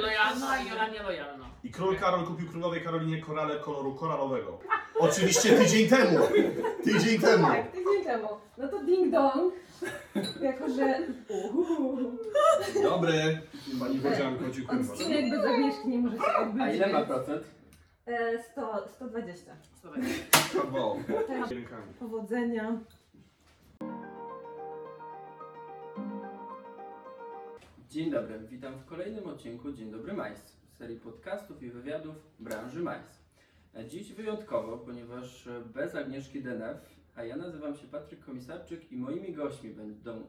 Lojalna 0.00 0.62
i 0.62 0.68
Jola 0.68 0.88
nielojalna. 0.88 1.44
I 1.64 1.70
król 1.70 1.96
Karol 1.96 2.26
kupił 2.26 2.48
królowej 2.48 2.80
Karolinie 2.82 3.22
korale 3.22 3.56
koloru 3.56 3.94
koralowego. 3.94 4.58
Oczywiście 4.98 5.56
tydzień 5.58 5.88
temu. 5.88 6.18
Tydzień 6.84 7.20
temu. 7.20 7.46
Tak, 7.46 7.70
tydzień 7.72 8.04
temu. 8.04 8.28
No 8.58 8.68
to 8.68 8.84
ding 8.84 9.12
dong. 9.12 9.54
Jako, 10.40 10.68
że 10.68 10.98
uhu, 11.28 11.96
Dobry. 12.82 13.40
Pani 13.80 13.98
Wodzianko, 13.98 14.44
dziękuję 14.50 14.78
bardzo. 14.78 14.92
odcinek 14.92 15.30
bez 15.30 15.44
Agnieszki 15.44 15.88
nie 15.88 15.98
może 15.98 16.16
się 16.16 16.36
odbyć. 16.42 16.62
A 16.62 16.70
ile 16.70 16.86
ma 16.86 17.02
procent? 17.02 17.42
E, 18.06 18.42
100, 18.42 18.88
120. 18.88 19.52
Słuchaj, 19.80 20.02
Brawo. 20.54 20.96
Tak. 21.08 21.48
Powodzenia. 21.98 22.78
Dzień 27.90 28.10
dobry, 28.10 28.38
witam 28.38 28.78
w 28.78 28.84
kolejnym 28.84 29.26
odcinku 29.26 29.72
Dzień 29.72 29.90
Dobry 29.90 30.12
Majs, 30.12 30.56
serii 30.72 31.00
podcastów 31.00 31.62
i 31.62 31.70
wywiadów 31.70 32.16
branży 32.40 32.82
Majs. 32.82 33.22
Dziś 33.88 34.12
wyjątkowo, 34.12 34.78
ponieważ 34.78 35.48
bez 35.74 35.94
Agnieszki 35.94 36.42
Denef, 36.42 36.76
a 37.16 37.24
ja 37.24 37.36
nazywam 37.36 37.76
się 37.76 37.86
Patryk 37.86 38.24
Komisarczyk 38.24 38.92
i 38.92 38.96
moimi 38.96 39.32
gośćmi 39.32 39.70
będą 39.70 40.26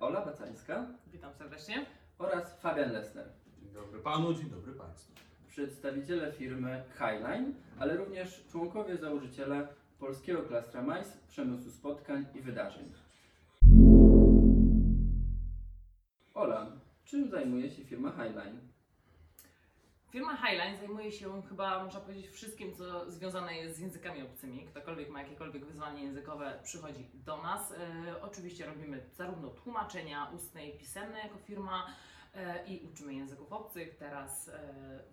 Ola 0.00 0.24
Bacańska 0.26 0.86
witam 1.12 1.34
serdecznie. 1.34 1.86
oraz 2.18 2.60
Fabian 2.60 2.92
Lesner, 2.92 3.28
Dzień 3.62 3.70
dobry 3.72 4.00
panu, 4.00 4.34
dzień 4.34 4.50
dobry 4.50 4.72
państwu. 4.72 5.12
przedstawiciele 5.48 6.32
firmy 6.32 6.82
Highline, 6.92 7.54
ale 7.78 7.96
również 7.96 8.44
członkowie 8.50 8.96
założyciele 8.96 9.68
polskiego 9.98 10.42
klastra 10.42 10.82
Majs, 10.82 11.16
przemysłu 11.28 11.70
spotkań 11.70 12.26
i 12.34 12.40
wydarzeń. 12.40 12.92
Ola, 16.34 16.72
czym 17.04 17.28
zajmuje 17.28 17.70
się 17.70 17.84
firma 17.84 18.10
Highline? 18.10 18.74
Firma 20.14 20.36
Highline 20.36 20.76
zajmuje 20.76 21.12
się 21.12 21.42
chyba, 21.42 21.84
można 21.84 22.00
powiedzieć, 22.00 22.28
wszystkim, 22.28 22.74
co 22.74 23.10
związane 23.10 23.56
jest 23.56 23.76
z 23.76 23.80
językami 23.80 24.22
obcymi. 24.22 24.64
Ktokolwiek 24.64 25.10
ma 25.10 25.22
jakiekolwiek 25.22 25.64
wyzwanie 25.64 26.02
językowe, 26.02 26.60
przychodzi 26.62 27.10
do 27.14 27.42
nas. 27.42 27.72
E, 27.72 28.22
oczywiście 28.22 28.66
robimy 28.66 29.06
zarówno 29.14 29.48
tłumaczenia 29.48 30.30
ustne 30.34 30.66
i 30.66 30.78
pisemne 30.78 31.18
jako 31.18 31.38
firma 31.38 31.86
e, 32.34 32.66
i 32.66 32.80
uczymy 32.92 33.14
języków 33.14 33.52
obcych. 33.52 33.96
Teraz 33.96 34.48
e, 34.48 34.60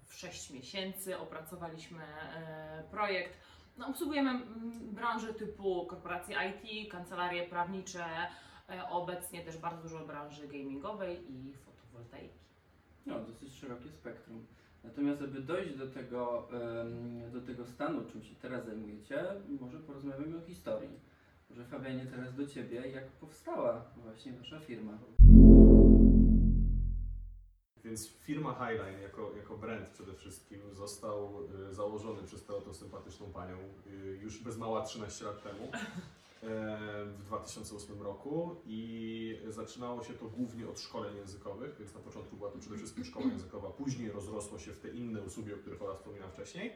w 0.06 0.14
6 0.14 0.50
miesięcy 0.50 1.18
opracowaliśmy 1.18 2.04
e, 2.04 2.84
projekt. 2.92 3.38
No, 3.78 3.88
obsługujemy 3.88 4.30
mm, 4.30 4.94
branże 4.94 5.34
typu 5.34 5.86
korporacje 5.86 6.38
IT, 6.50 6.92
kancelarie 6.92 7.50
prawnicze, 7.50 8.06
e, 8.70 8.90
obecnie 8.90 9.46
też 9.46 9.58
bardzo 9.58 9.82
dużo 9.82 10.06
branży 10.06 10.48
gamingowej 10.48 11.32
i 11.32 11.54
fotowoltaiki. 12.02 12.40
No, 13.06 13.20
dosyć 13.20 13.54
szerokie 13.54 13.92
spektrum. 13.92 14.46
Natomiast, 14.84 15.22
aby 15.22 15.42
dojść 15.42 15.78
do 15.78 15.88
tego, 15.88 16.48
do 17.34 17.42
tego 17.42 17.66
stanu, 17.66 18.02
czym 18.12 18.24
się 18.24 18.36
teraz 18.36 18.66
zajmujecie, 18.66 19.26
może 19.60 19.80
porozmawiamy 19.80 20.38
o 20.38 20.42
historii. 20.42 21.00
Może 21.50 21.66
Fabianie, 21.66 22.06
teraz 22.06 22.36
do 22.36 22.48
Ciebie, 22.48 22.88
jak 22.88 23.08
powstała 23.08 23.86
właśnie 23.98 24.34
Wasza 24.34 24.60
firma? 24.60 24.98
Więc 27.84 28.10
firma 28.10 28.54
Highline 28.54 29.02
jako, 29.02 29.32
jako 29.38 29.58
brand 29.58 29.90
przede 29.90 30.14
wszystkim 30.14 30.74
został 30.74 31.48
y, 31.70 31.74
założony 31.74 32.24
przez 32.24 32.46
tę 32.46 32.56
oto 32.56 32.74
sympatyczną 32.74 33.32
panią 33.32 33.58
y, 33.88 33.92
już 34.22 34.44
bez 34.44 34.58
mała 34.58 34.82
13 34.82 35.26
lat 35.26 35.44
temu. 35.44 35.72
E, 36.44 37.06
W 37.06 37.18
2008 37.18 38.02
roku 38.02 38.56
i 38.66 39.42
zaczynało 39.50 40.04
się 40.04 40.14
to 40.14 40.26
głównie 40.26 40.70
od 40.70 40.80
szkoleń 40.80 41.16
językowych, 41.16 41.76
więc 41.80 41.94
na 41.94 42.00
początku 42.00 42.38
była 42.38 42.52
to 42.52 42.60
przede 42.60 42.78
wszystkim 42.78 43.04
szkoła 43.06 43.26
językowa, 43.26 43.70
później 43.70 44.12
rozrosło 44.12 44.60
się 44.60 44.72
w 44.74 44.80
te 44.80 44.90
inne 44.90 45.22
usługi, 45.22 45.54
o 45.54 45.58
których 45.58 45.82
Ola 45.82 45.96
wspominała 45.96 46.32
wcześniej. 46.32 46.72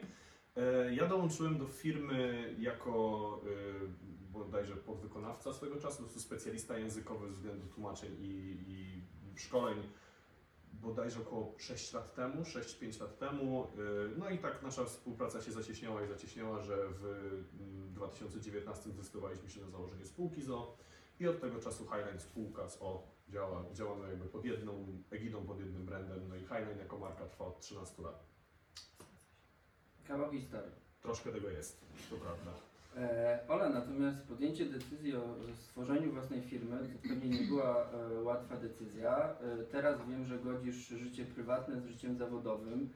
E, 0.56 0.94
Ja 0.94 1.06
dołączyłem 1.06 1.58
do 1.58 1.66
firmy 1.66 2.54
jako 2.58 3.40
y, 3.46 4.16
bodajże 4.32 4.76
podwykonawca 4.76 5.52
swego 5.52 5.76
czasu, 5.76 6.08
specjalista 6.20 6.78
językowy 6.78 7.30
względu 7.30 7.66
tłumaczeń 7.66 8.12
i, 8.20 8.58
i 8.68 9.02
szkoleń 9.38 9.78
bodajże 10.82 11.20
około 11.20 11.54
6 11.58 11.92
lat 11.92 12.14
temu, 12.14 12.42
6-5 12.42 13.00
lat 13.00 13.18
temu. 13.18 13.66
Yy, 13.76 14.10
No 14.16 14.30
i 14.30 14.38
tak 14.38 14.62
nasza 14.62 14.84
współpraca 14.84 15.42
się 15.42 15.52
zacieśniała 15.52 16.04
i 16.04 16.08
zacieśniała, 16.08 16.62
że 16.62 16.76
w 16.88 17.04
mm, 17.60 17.94
2019 17.94 18.90
zdecydowaliśmy 18.90 19.50
się 19.50 19.60
na 19.60 19.70
założenie 19.70 20.06
spółki 20.06 20.42
ZO 20.42 20.76
i 21.20 21.28
od 21.28 21.40
tego 21.40 21.60
czasu 21.60 21.84
Highline 21.84 22.20
spółka 22.20 22.68
z 22.68 22.78
O 22.82 23.16
działa, 23.28 23.64
działamy 23.72 24.08
jakby 24.08 24.24
pod 24.24 24.44
jedną 24.44 25.02
egidą, 25.10 25.46
pod 25.46 25.60
jednym 25.60 25.86
brandem. 25.86 26.28
No 26.28 26.36
i 26.36 26.40
Highline 26.40 26.78
jako 26.78 26.98
marka 26.98 27.26
trwa 27.26 27.44
od 27.44 27.60
13 27.60 28.02
lat. 28.02 28.26
Kawał 30.04 30.32
historii. 30.32 30.72
Troszkę 31.00 31.32
tego 31.32 31.50
jest, 31.50 31.80
to 32.10 32.16
prawda. 32.16 32.65
E, 32.96 33.38
Ola, 33.48 33.68
natomiast 33.68 34.28
podjęcie 34.28 34.64
decyzji 34.64 35.16
o 35.16 35.22
stworzeniu 35.54 36.12
własnej 36.12 36.42
firmy 36.42 36.78
to 36.78 37.08
pewnie 37.08 37.40
nie 37.40 37.46
była 37.46 37.90
e, 37.90 38.22
łatwa 38.22 38.56
decyzja. 38.56 39.16
E, 39.16 39.64
teraz 39.64 39.98
wiem, 40.08 40.24
że 40.24 40.38
godzisz 40.38 40.88
życie 40.88 41.24
prywatne 41.24 41.80
z 41.80 41.86
życiem 41.86 42.16
zawodowym. 42.16 42.90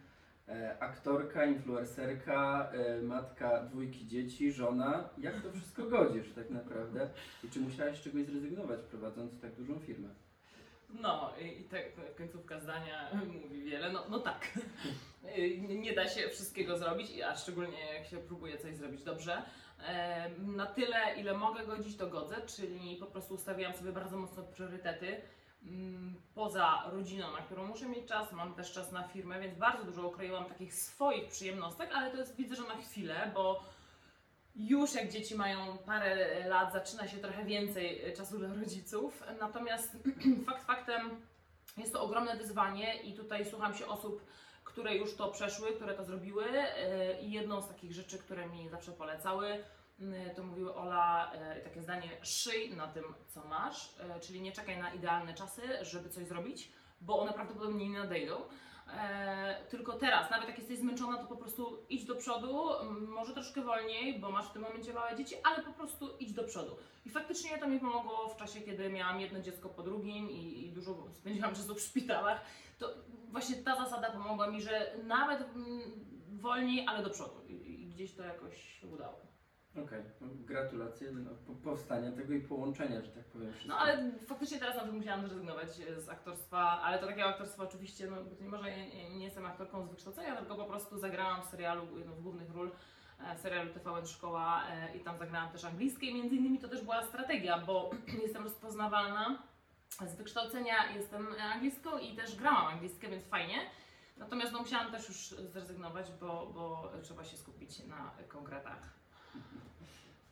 Aktorka, 0.81 1.45
influencerka, 1.45 2.71
matka 3.03 3.63
dwójki 3.63 4.07
dzieci, 4.07 4.53
żona. 4.53 5.09
Jak 5.19 5.43
to 5.43 5.53
wszystko 5.53 5.83
godzisz 5.83 6.33
tak 6.33 6.51
naprawdę? 6.51 7.11
I 7.45 7.49
czy 7.49 7.61
musiałaś 7.61 7.99
z 7.99 8.03
czegoś 8.03 8.25
zrezygnować 8.25 8.81
prowadząc 8.81 9.41
tak 9.41 9.55
dużą 9.55 9.79
firmę? 9.79 10.09
No 11.01 11.33
i, 11.41 11.61
i 11.61 11.65
tak 11.65 11.83
końcówka 12.17 12.61
zdania 12.61 13.11
mówi 13.43 13.63
wiele. 13.63 13.93
No, 13.93 14.05
no 14.11 14.19
tak, 14.19 14.59
nie 15.69 15.93
da 15.93 16.09
się 16.09 16.29
wszystkiego 16.29 16.79
zrobić, 16.79 17.21
a 17.21 17.37
szczególnie 17.37 17.95
jak 17.95 18.07
się 18.07 18.17
próbuje 18.17 18.59
coś 18.59 18.77
zrobić 18.77 19.03
dobrze. 19.03 19.43
Em, 19.87 20.57
Na 20.57 20.67
tyle, 20.67 21.15
ile 21.17 21.35
mogę 21.35 21.67
godzić, 21.67 21.97
to 21.97 22.07
godzę, 22.07 22.37
czyli 22.47 22.97
po 22.97 23.07
prostu 23.07 23.35
ustawiałam 23.35 23.77
sobie 23.77 23.93
bardzo 23.93 24.17
mocno 24.17 24.43
priorytety. 24.43 25.21
Mm, 25.63 26.15
Poza 26.35 26.83
rodziną, 26.93 27.33
na 27.33 27.39
którą 27.39 27.67
muszę 27.67 27.87
mieć 27.89 28.09
czas, 28.09 28.33
mam 28.33 28.55
też 28.55 28.73
czas 28.73 28.93
na 28.93 29.03
firmę, 29.09 29.41
więc 29.41 29.59
bardzo 29.59 29.85
dużo 29.85 30.09
ukroiłam 30.09 30.45
takich 30.45 30.75
swoich 30.75 31.29
przyjemnostek, 31.29 31.91
ale 31.95 32.11
to 32.11 32.17
jest 32.17 32.37
widzę, 32.37 32.57
że 32.57 32.63
na 32.63 32.77
chwilę, 32.77 33.31
bo 33.35 33.63
już 34.57 34.95
jak 34.95 35.09
dzieci 35.11 35.35
mają 35.35 35.79
parę 35.79 36.49
lat, 36.49 36.73
zaczyna 36.73 37.09
się 37.09 37.17
trochę 37.17 37.45
więcej 37.45 38.05
e, 38.05 38.13
czasu 38.13 38.39
dla 38.39 38.49
rodziców. 38.55 39.23
Natomiast 39.41 39.97
fakt 40.47 40.65
faktem 40.67 41.11
jest 41.77 41.93
to 41.93 42.03
ogromne 42.03 42.37
wyzwanie 42.37 43.03
i 43.03 43.15
tutaj 43.15 43.45
słucham 43.47 43.75
się 43.75 43.87
osób, 43.87 44.23
które 44.71 44.97
już 44.97 45.17
to 45.17 45.31
przeszły, 45.31 45.73
które 45.73 45.95
to 45.95 46.05
zrobiły 46.05 46.45
e, 46.49 47.21
i 47.21 47.33
jedną 47.33 47.63
z 47.63 47.69
takich 47.69 47.93
rzeczy, 47.93 48.19
które 48.19 48.49
mi 48.49 48.69
zawsze 48.69 48.93
polecały, 48.93 49.65
m, 50.01 50.15
to 50.37 50.43
mówiły 50.43 50.75
Ola, 50.75 51.33
e, 51.33 51.61
takie 51.61 51.83
zdanie, 51.83 52.09
szyj 52.23 52.77
na 52.77 52.87
tym, 52.87 53.05
co 53.29 53.45
masz, 53.45 53.95
e, 54.01 54.21
czyli 54.21 54.41
nie 54.41 54.53
czekaj 54.53 54.79
na 54.79 54.95
idealne 54.95 55.35
czasy, 55.35 55.63
żeby 55.83 56.09
coś 56.09 56.27
zrobić, 56.27 56.73
bo 57.01 57.19
one 57.19 57.33
prawdopodobnie 57.33 57.89
nie 57.89 57.99
nadejdą. 57.99 58.37
E, 58.99 59.67
tylko 59.71 59.93
teraz, 59.93 60.31
nawet 60.31 60.49
jak 60.49 60.59
jesteś 60.59 60.79
zmęczona, 60.79 61.19
to 61.19 61.27
po 61.27 61.37
prostu 61.37 61.79
idź 61.89 62.05
do 62.05 62.17
przodu, 62.17 62.69
może 63.09 63.35
troszkę 63.35 63.63
wolniej, 63.63 64.19
bo 64.21 64.31
masz 64.31 64.47
w 64.49 64.53
tym 64.53 64.63
momencie 64.63 64.95
małe 64.95 65.17
dzieci, 65.17 65.35
ale 65.45 65.63
po 65.63 65.73
prostu 65.73 66.17
idź 66.19 66.33
do 66.33 66.45
przodu. 66.45 66.77
I 67.07 67.11
faktycznie 67.11 67.59
to 67.59 67.69
mi 67.69 67.81
pomogło 67.81 68.29
w 68.29 68.37
czasie, 68.37 68.61
kiedy 68.61 68.91
miałam 68.91 69.21
jedno 69.21 69.41
dziecko 69.41 69.69
po 69.69 69.83
drugim 69.83 70.31
i 70.31 70.73
dużo 70.75 70.95
spędziłam 71.15 71.55
czasu 71.55 71.75
w 71.75 71.81
szpitalach. 71.81 72.41
To 72.79 72.95
właśnie 73.31 73.57
ta 73.57 73.77
zasada 73.77 74.11
pomogła 74.11 74.51
mi, 74.51 74.63
że 74.63 74.95
nawet 75.05 75.41
mm, 75.41 75.81
wolniej, 76.33 76.87
ale 76.87 77.03
do 77.03 77.11
przodu. 77.11 77.45
I, 77.49 77.71
gdzieś 77.87 78.15
to 78.15 78.23
jakoś 78.23 78.81
się 78.81 78.87
udało. 78.87 79.21
Okej, 79.85 80.03
no, 80.21 80.27
gratulacje 80.47 81.13
no, 81.13 81.31
po- 81.47 81.71
powstania 81.71 82.13
tego 82.13 82.35
i 82.35 82.41
połączenia, 82.41 83.03
że 83.03 83.09
tak 83.09 83.25
powiem. 83.25 83.53
wszystko. 83.53 83.69
No 83.69 83.79
ale 83.79 84.11
faktycznie 84.27 84.59
teraz 84.59 84.75
na 84.75 84.81
przykład 84.81 85.01
musiałam 85.01 85.27
zrezygnować 85.27 85.69
e, 85.69 86.01
z 86.01 86.09
aktorstwa, 86.09 86.59
ale 86.59 86.99
to 86.99 87.07
takiego 87.07 87.29
aktorstwa 87.29 87.63
oczywiście, 87.63 88.07
no 88.11 88.17
nie 88.41 88.49
może, 88.49 88.71
ja 88.71 88.77
nie, 88.77 89.17
nie 89.17 89.25
jestem 89.25 89.47
aktorką 89.47 89.87
z 89.87 89.91
wykształcenia, 89.91 90.37
tylko 90.37 90.57
po 90.57 90.65
prostu 90.65 90.99
zagrałam 90.99 91.43
w 91.43 91.47
serialu, 91.47 91.99
jedną 91.99 92.15
z 92.15 92.21
głównych 92.21 92.51
ról 92.51 92.71
e, 93.27 93.37
w 93.37 93.41
serialu 93.41 93.71
TVN 93.75 94.07
Szkoła 94.07 94.63
e, 94.71 94.97
i 94.97 95.01
tam 95.01 95.19
zagrałam 95.19 95.51
też 95.53 95.65
angielskie 95.65 96.07
i 96.07 96.15
między 96.15 96.37
innymi 96.37 96.59
to 96.59 96.69
też 96.69 96.83
była 96.83 97.03
strategia, 97.03 97.59
bo 97.59 97.91
jestem 98.23 98.43
rozpoznawalna 98.45 99.43
z 100.07 100.15
wykształcenia, 100.17 100.93
jestem 100.97 101.27
angielską 101.53 101.99
i 101.99 102.17
też 102.17 102.37
grałam 102.37 102.67
angielskie, 102.67 103.09
więc 103.09 103.25
fajnie. 103.25 103.57
Natomiast 104.17 104.53
no, 104.53 104.59
musiałam 104.59 104.93
też 104.93 105.09
już 105.09 105.17
zrezygnować, 105.29 106.07
bo, 106.21 106.51
bo 106.55 106.93
trzeba 107.03 107.25
się 107.25 107.37
skupić 107.37 107.85
na 107.85 108.11
konkretach. 108.29 109.01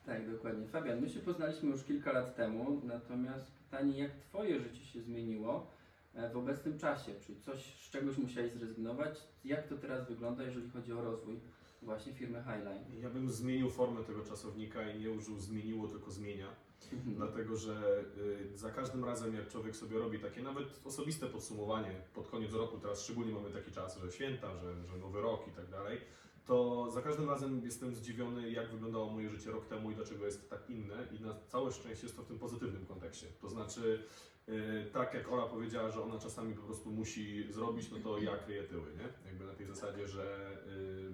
Tak, 0.07 0.31
dokładnie. 0.31 0.67
Fabian, 0.67 1.01
my 1.01 1.09
się 1.09 1.21
poznaliśmy 1.21 1.71
już 1.71 1.85
kilka 1.85 2.13
lat 2.13 2.37
temu, 2.37 2.81
natomiast 2.85 3.51
pytanie, 3.51 3.99
jak 3.99 4.11
Twoje 4.17 4.61
życie 4.61 4.85
się 4.85 5.03
zmieniło 5.03 5.71
e, 6.15 6.31
w 6.31 6.37
obecnym 6.37 6.79
czasie? 6.79 7.13
Czy 7.21 7.41
coś 7.41 7.65
z 7.65 7.91
czegoś 7.91 8.19
musiałeś 8.19 8.53
zrezygnować? 8.53 9.19
Jak 9.45 9.69
to 9.69 9.77
teraz 9.77 10.09
wygląda, 10.09 10.43
jeżeli 10.43 10.71
chodzi 10.71 10.93
o 10.93 11.05
rozwój 11.05 11.41
właśnie 11.83 12.13
firmy 12.13 12.39
Highline? 12.39 13.03
Ja 13.03 13.11
bym 13.11 13.31
zmienił 13.31 13.71
formę 13.71 14.05
tego 14.05 14.25
czasownika 14.25 14.91
i 14.91 15.01
nie 15.01 15.11
użył 15.11 15.39
zmieniło, 15.39 15.89
tylko 15.89 16.11
zmienia. 16.11 16.47
Mhm. 16.93 17.15
Dlatego, 17.15 17.57
że 17.57 18.05
y, 18.53 18.59
za 18.59 18.71
każdym 18.71 19.05
razem, 19.05 19.35
jak 19.35 19.49
człowiek 19.49 19.77
sobie 19.77 19.99
robi 19.99 20.19
takie 20.19 20.43
nawet 20.43 20.81
osobiste 20.85 21.27
podsumowanie 21.27 22.03
pod 22.15 22.29
koniec 22.29 22.53
roku, 22.53 22.79
teraz 22.79 23.05
szczególnie 23.05 23.33
mamy 23.33 23.51
taki 23.51 23.71
czas, 23.71 23.99
że 23.99 24.13
święta, 24.13 24.57
że, 24.57 24.87
że 24.87 24.97
nowy 24.97 25.21
rok 25.21 25.49
i 25.49 25.51
tak 25.51 25.71
dalej, 25.71 26.01
to 26.49 26.91
za 26.91 27.03
każdym 27.03 27.29
razem 27.29 27.65
jestem 27.65 27.95
zdziwiony, 27.95 28.51
jak 28.51 28.71
wyglądało 28.71 29.11
moje 29.11 29.31
życie 29.31 29.51
rok 29.51 29.67
temu 29.67 29.91
i 29.91 29.95
dlaczego 29.95 30.25
jest 30.25 30.51
tak 30.51 30.71
inne. 30.71 31.09
I 31.13 31.21
na 31.21 31.35
całe 31.47 31.73
szczęście 31.73 32.07
jest 32.07 32.17
to 32.17 32.23
w 32.23 32.27
tym 32.27 32.39
pozytywnym 32.39 32.87
kontekście. 32.87 33.27
To 33.41 33.49
znaczy, 33.49 34.05
y, 34.49 34.91
tak 34.93 35.15
jak 35.15 35.33
Ola 35.33 35.47
powiedziała, 35.47 35.91
że 35.91 36.03
ona 36.03 36.19
czasami 36.19 36.55
po 36.55 36.63
prostu 36.63 36.91
musi 36.91 37.53
zrobić, 37.53 37.91
no 37.91 37.99
to 37.99 38.19
ja 38.19 38.37
kryję 38.37 38.63
tyły, 38.63 38.87
nie? 38.97 39.31
Jakby 39.31 39.45
na 39.47 39.53
tej 39.53 39.67
zasadzie, 39.67 40.09
że 40.09 40.51
y, 40.67 41.13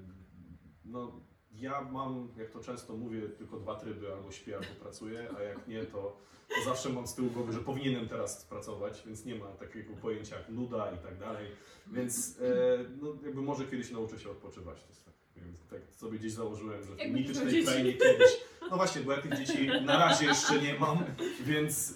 no, 0.84 1.20
ja 1.60 1.80
mam, 1.80 2.28
jak 2.38 2.50
to 2.50 2.60
często 2.60 2.96
mówię, 2.96 3.28
tylko 3.28 3.58
dwa 3.58 3.74
tryby, 3.74 4.12
albo 4.12 4.32
śpię, 4.32 4.56
albo 4.56 4.80
pracuję, 4.80 5.28
a 5.38 5.42
jak 5.42 5.68
nie, 5.68 5.84
to, 5.84 6.16
to 6.48 6.64
zawsze 6.64 6.88
mam 6.88 7.06
z 7.06 7.14
tyłu 7.14 7.30
głowy, 7.30 7.52
że 7.52 7.60
powinienem 7.60 8.08
teraz 8.08 8.44
pracować, 8.44 9.02
więc 9.06 9.24
nie 9.24 9.34
ma 9.34 9.46
takiego 9.46 9.94
pojęcia 9.94 10.36
jak 10.36 10.48
nuda 10.48 10.92
i 10.92 10.98
tak 10.98 11.18
dalej. 11.18 11.46
Więc 11.86 12.38
e, 12.40 12.84
no, 13.02 13.14
jakby 13.24 13.42
może 13.42 13.64
kiedyś 13.64 13.90
nauczę 13.90 14.18
się 14.18 14.30
odpoczywać. 14.30 14.82
To 14.82 14.88
jest 14.88 15.04
tak, 15.04 15.14
więc 15.36 15.66
tak 15.66 15.80
sobie 15.94 16.18
gdzieś 16.18 16.32
założyłem, 16.32 16.84
że 16.84 16.96
w 16.96 17.10
mitycznej 17.10 17.64
krainie 17.64 17.92
kiedyś. 17.92 18.40
No 18.70 18.76
właśnie, 18.76 19.02
bo 19.02 19.12
ja 19.12 19.18
tych 19.22 19.38
dzieci 19.38 19.68
na 19.84 19.98
razie 19.98 20.26
jeszcze 20.26 20.62
nie 20.62 20.78
mam, 20.78 20.98
więc 21.40 21.94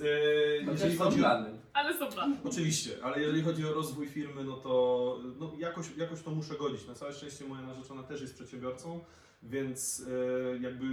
Chociaż 0.66 0.80
jeżeli 0.80 0.96
chodzi 0.96 1.16
o, 1.16 1.18
plany. 1.18 1.50
Ale 1.72 1.98
są 1.98 2.12
plany. 2.12 2.36
Oczywiście, 2.44 2.90
ale 3.02 3.20
jeżeli 3.20 3.42
chodzi 3.42 3.66
o 3.66 3.72
rozwój 3.72 4.06
firmy, 4.06 4.44
no 4.44 4.56
to 4.56 5.18
no 5.38 5.52
jakoś, 5.58 5.86
jakoś 5.96 6.22
to 6.22 6.30
muszę 6.30 6.54
godzić. 6.54 6.86
Na 6.86 6.94
całe 6.94 7.12
szczęście 7.12 7.44
moja 7.44 7.62
narzeczona 7.62 8.02
też 8.02 8.20
jest 8.20 8.34
przedsiębiorcą, 8.34 9.00
więc 9.42 10.06
e, 10.54 10.58
jakby 10.58 10.84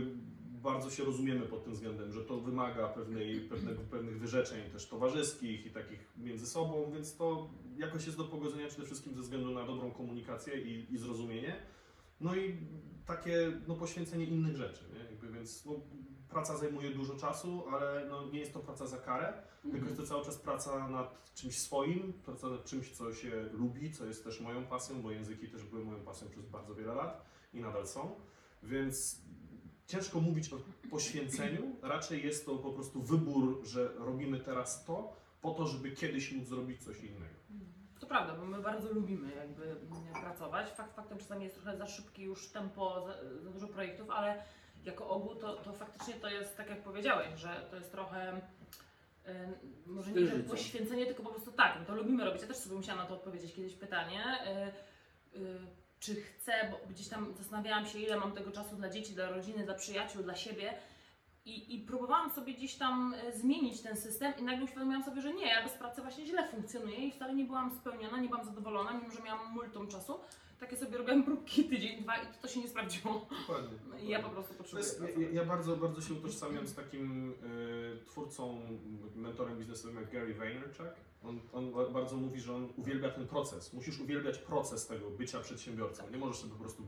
bardzo 0.66 0.90
się 0.90 1.04
rozumiemy 1.04 1.42
pod 1.42 1.64
tym 1.64 1.74
względem, 1.74 2.14
że 2.14 2.22
to 2.22 2.40
wymaga 2.40 2.88
pewnej, 2.88 3.42
pewnego, 3.42 3.82
pewnych 3.82 4.20
wyrzeczeń 4.20 4.72
też 4.72 4.88
towarzyskich 4.88 5.66
i 5.66 5.72
takich 5.72 6.00
między 6.18 6.48
sobą, 6.48 6.92
więc 6.94 7.16
to 7.16 7.50
jakoś 7.78 8.06
jest 8.06 8.18
do 8.18 8.24
pogodzenia 8.24 8.68
przede 8.68 8.86
wszystkim 8.86 9.16
ze 9.16 9.22
względu 9.22 9.52
na 9.52 9.66
dobrą 9.66 9.92
komunikację 9.92 10.62
i, 10.62 10.94
i 10.94 10.98
zrozumienie. 10.98 11.56
No 12.22 12.36
i 12.36 12.58
takie 13.06 13.52
no, 13.68 13.76
poświęcenie 13.76 14.26
innych 14.26 14.56
rzeczy, 14.56 14.84
nie? 14.94 15.00
Jakby, 15.00 15.32
więc 15.32 15.66
no, 15.66 15.72
praca 16.30 16.58
zajmuje 16.58 16.92
dużo 16.92 17.16
czasu, 17.16 17.64
ale 17.72 18.06
no, 18.10 18.32
nie 18.32 18.40
jest 18.40 18.54
to 18.54 18.60
praca 18.60 18.88
za 18.88 18.98
karę, 18.98 19.34
tylko 19.62 19.78
Mhm. 19.78 19.86
jest 19.86 20.02
to 20.02 20.08
cały 20.08 20.26
czas 20.26 20.38
praca 20.38 20.88
nad 20.90 21.34
czymś 21.34 21.60
swoim, 21.60 22.14
praca 22.14 22.50
nad 22.50 22.66
czymś, 22.66 22.92
co 22.92 23.14
się 23.14 23.50
lubi, 23.54 23.92
co 23.92 24.06
jest 24.06 24.24
też 24.24 24.42
moją 24.42 24.66
pasją, 24.66 25.02
bo 25.02 25.12
języki 25.12 25.48
też 25.48 25.64
były 25.64 25.86
moją 25.86 26.00
pasją 26.00 26.30
przez 26.30 26.46
bardzo 26.46 26.76
wiele 26.76 26.94
lat 26.96 27.26
i 27.54 27.60
nadal 27.60 27.88
są. 27.88 28.16
Więc 28.64 29.22
ciężko 29.88 30.22
mówić 30.22 30.54
o 30.54 30.58
poświęceniu, 30.90 31.76
raczej 31.82 32.24
jest 32.26 32.46
to 32.46 32.56
po 32.56 32.74
prostu 32.74 33.02
wybór, 33.02 33.62
że 33.66 33.94
robimy 33.98 34.40
teraz 34.40 34.86
to, 34.86 35.14
po 35.42 35.52
to, 35.52 35.68
żeby 35.68 35.92
kiedyś 35.92 36.32
móc 36.32 36.48
zrobić 36.48 36.84
coś 36.84 37.04
innego. 37.04 37.36
To 38.06 38.10
prawda, 38.10 38.34
bo 38.34 38.46
my 38.46 38.62
bardzo 38.62 38.94
lubimy 38.94 39.36
jakby 39.36 39.64
mm, 39.64 40.22
pracować. 40.22 40.70
Fakt 40.70 40.96
faktem 40.96 41.18
czasami 41.18 41.44
jest 41.44 41.56
trochę 41.56 41.78
za 41.78 41.88
szybkie 41.88 42.24
już 42.24 42.48
tempo, 42.48 43.02
za, 43.08 43.42
za 43.44 43.50
dużo 43.50 43.68
projektów, 43.68 44.10
ale 44.10 44.44
jako 44.84 45.10
ogół 45.10 45.36
to, 45.36 45.56
to 45.56 45.74
faktycznie 45.74 46.14
to 46.14 46.30
jest 46.30 46.58
tak 46.58 46.70
jak 46.70 46.84
powiedziałeś, 46.84 47.40
że 47.40 47.68
to 47.70 47.76
jest 47.76 47.92
trochę 47.92 48.38
y, 48.38 48.42
może 49.86 50.12
nie 50.12 50.20
życia. 50.20 50.50
poświęcenie, 50.50 51.06
tylko 51.06 51.24
po 51.24 51.30
prostu 51.30 51.52
tak, 51.52 51.78
no 51.80 51.86
to 51.86 51.96
lubimy 51.96 52.26
robić. 52.26 52.42
Ja 52.42 52.48
też 52.48 52.58
sobie 52.58 52.76
musiałam 52.76 53.02
na 53.02 53.08
to 53.08 53.14
odpowiedzieć 53.14 53.54
kiedyś 53.54 53.74
pytanie. 53.74 54.24
y, 55.36 55.40
y, 55.40 55.58
czy 56.00 56.16
chcę, 56.16 56.52
bo 56.72 56.88
gdzieś 56.90 57.08
tam 57.08 57.34
zastanawiałam 57.38 57.86
się, 57.86 58.00
ile 58.00 58.18
mam 58.18 58.32
tego 58.32 58.52
czasu 58.52 58.76
dla 58.76 58.90
dzieci, 58.90 59.14
dla 59.14 59.30
rodziny, 59.30 59.64
dla 59.66 59.74
przyjaciół, 59.74 60.24
dla 60.24 60.36
siebie. 60.36 60.74
I, 61.46 61.76
I 61.76 61.80
próbowałam 61.80 62.30
sobie 62.32 62.54
gdzieś 62.54 62.76
tam 62.76 63.14
e, 63.14 63.38
zmienić 63.38 63.82
ten 63.82 63.98
system 63.98 64.34
i 64.40 64.44
nagle 64.44 64.64
uświadomiłam 64.66 65.04
sobie, 65.04 65.22
że 65.22 65.34
nie, 65.34 65.48
ja 65.48 65.64
bez 65.64 65.74
pracy 65.74 66.02
właśnie 66.02 66.26
źle 66.26 66.48
funkcjonuję 66.48 66.98
i 66.98 67.12
wcale 67.12 67.36
nie 67.36 67.44
byłam 67.44 67.72
spełniona, 67.76 68.20
nie 68.20 68.28
byłam 68.28 68.46
zadowolona, 68.46 68.94
mimo 68.94 69.12
że 69.12 69.22
miałam 69.24 69.54
multum 69.54 69.88
czasu. 69.88 70.20
Takie 70.60 70.78
sobie 70.78 70.98
robiłam 70.98 71.24
próbki 71.24 71.64
tydzień, 71.70 72.02
dwa 72.04 72.16
i 72.18 72.26
to 72.42 72.48
się 72.48 72.60
nie 72.60 72.68
sprawdziło. 72.68 73.28
Dokładnie. 73.42 73.78
No 73.90 73.98
I 73.98 74.08
ja 74.08 74.22
po 74.24 74.30
prostu 74.30 74.54
potrzebuję 74.54 74.86
jest, 74.86 75.02
ja, 75.20 75.30
ja 75.42 75.46
bardzo, 75.46 75.78
bardzo 75.78 76.02
się 76.02 76.14
utożsamiam 76.14 76.68
z 76.68 76.76
takim 76.76 77.32
y, 77.32 78.06
twórcą, 78.06 78.62
mentorem 79.16 79.58
biznesowym 79.60 79.96
jak 79.96 80.12
Gary 80.12 80.34
Vaynerchuk. 80.34 80.88
On, 81.24 81.40
on 81.54 81.72
ba- 81.72 81.90
bardzo 81.90 82.18
mówi, 82.18 82.40
że 82.42 82.56
on 82.56 82.70
uwielbia 82.78 83.10
ten 83.10 83.28
proces. 83.28 83.74
Musisz 83.74 84.00
uwielbiać 84.00 84.38
proces 84.38 84.88
tego 84.88 85.10
bycia 85.10 85.40
przedsiębiorcą. 85.40 86.10
Nie 86.12 86.18
możesz 86.18 86.38
sobie 86.38 86.54
po 86.54 86.60
prostu 86.60 86.84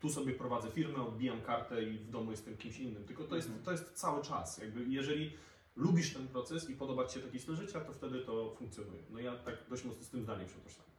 tu 0.00 0.08
sobie 0.08 0.32
prowadzę 0.32 0.70
firmę, 0.70 1.02
odbijam 1.06 1.40
kartę 1.42 1.82
i 1.82 1.98
w 1.98 2.10
domu 2.10 2.30
jestem 2.30 2.56
kimś 2.56 2.78
innym. 2.78 3.04
Tylko 3.04 3.24
to 3.24 3.36
jest, 3.36 3.48
Mhm. 3.48 3.64
to 3.64 3.72
jest 3.72 3.92
cały 3.92 4.22
czas. 4.22 4.58
Jakby 4.58 4.84
jeżeli 4.84 5.32
lubisz 5.76 6.14
ten 6.14 6.28
proces 6.28 6.70
i 6.70 6.76
podoba 6.76 7.06
Ci 7.06 7.14
się 7.14 7.26
taki 7.26 7.38
styl 7.38 7.56
życia, 7.56 7.80
to 7.80 7.92
wtedy 7.92 8.18
to 8.20 8.54
funkcjonuje. 8.58 9.02
No 9.10 9.18
ja 9.20 9.36
tak 9.36 9.54
dość 9.70 9.84
mocno 9.84 10.02
z 10.04 10.08
tym 10.10 10.22
zdaniem 10.22 10.48
się 10.48 10.54
utożsamiam. 10.58 10.90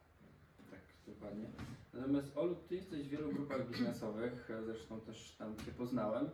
Tak, 0.71 0.79
dokładnie. 1.07 1.45
Natomiast 1.93 2.37
Olu, 2.37 2.55
ty 2.55 2.75
jesteś 2.75 3.07
w 3.07 3.09
wielu 3.09 3.31
grupach 3.33 3.69
biznesowych, 3.69 4.49
zresztą 4.65 5.01
też 5.01 5.35
tam 5.39 5.55
cię 5.65 5.71
poznałem. 5.71 6.29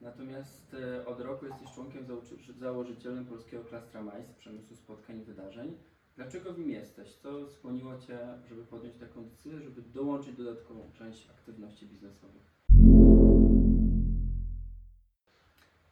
Natomiast 0.00 0.74
e, 0.74 1.06
od 1.06 1.20
roku 1.20 1.46
jesteś 1.46 1.72
członkiem 1.74 2.04
założy- 2.06 2.58
założycielem 2.58 3.26
polskiego 3.26 3.64
klastra 3.64 4.02
MAIS, 4.02 4.32
przemysłu 4.32 4.76
spotkań 4.76 5.20
i 5.20 5.24
wydarzeń. 5.24 5.76
Dlaczego 6.18 6.52
w 6.52 6.58
nim 6.58 6.70
jesteś? 6.70 7.14
Co 7.14 7.48
skłoniło 7.48 7.98
cię, 7.98 8.18
żeby 8.48 8.64
podjąć 8.64 8.96
taką 8.96 9.24
decyzję, 9.24 9.60
żeby 9.60 9.82
dołączyć 9.82 10.36
dodatkową 10.36 10.90
część 10.98 11.30
aktywności 11.30 11.86
biznesowych? 11.86 12.42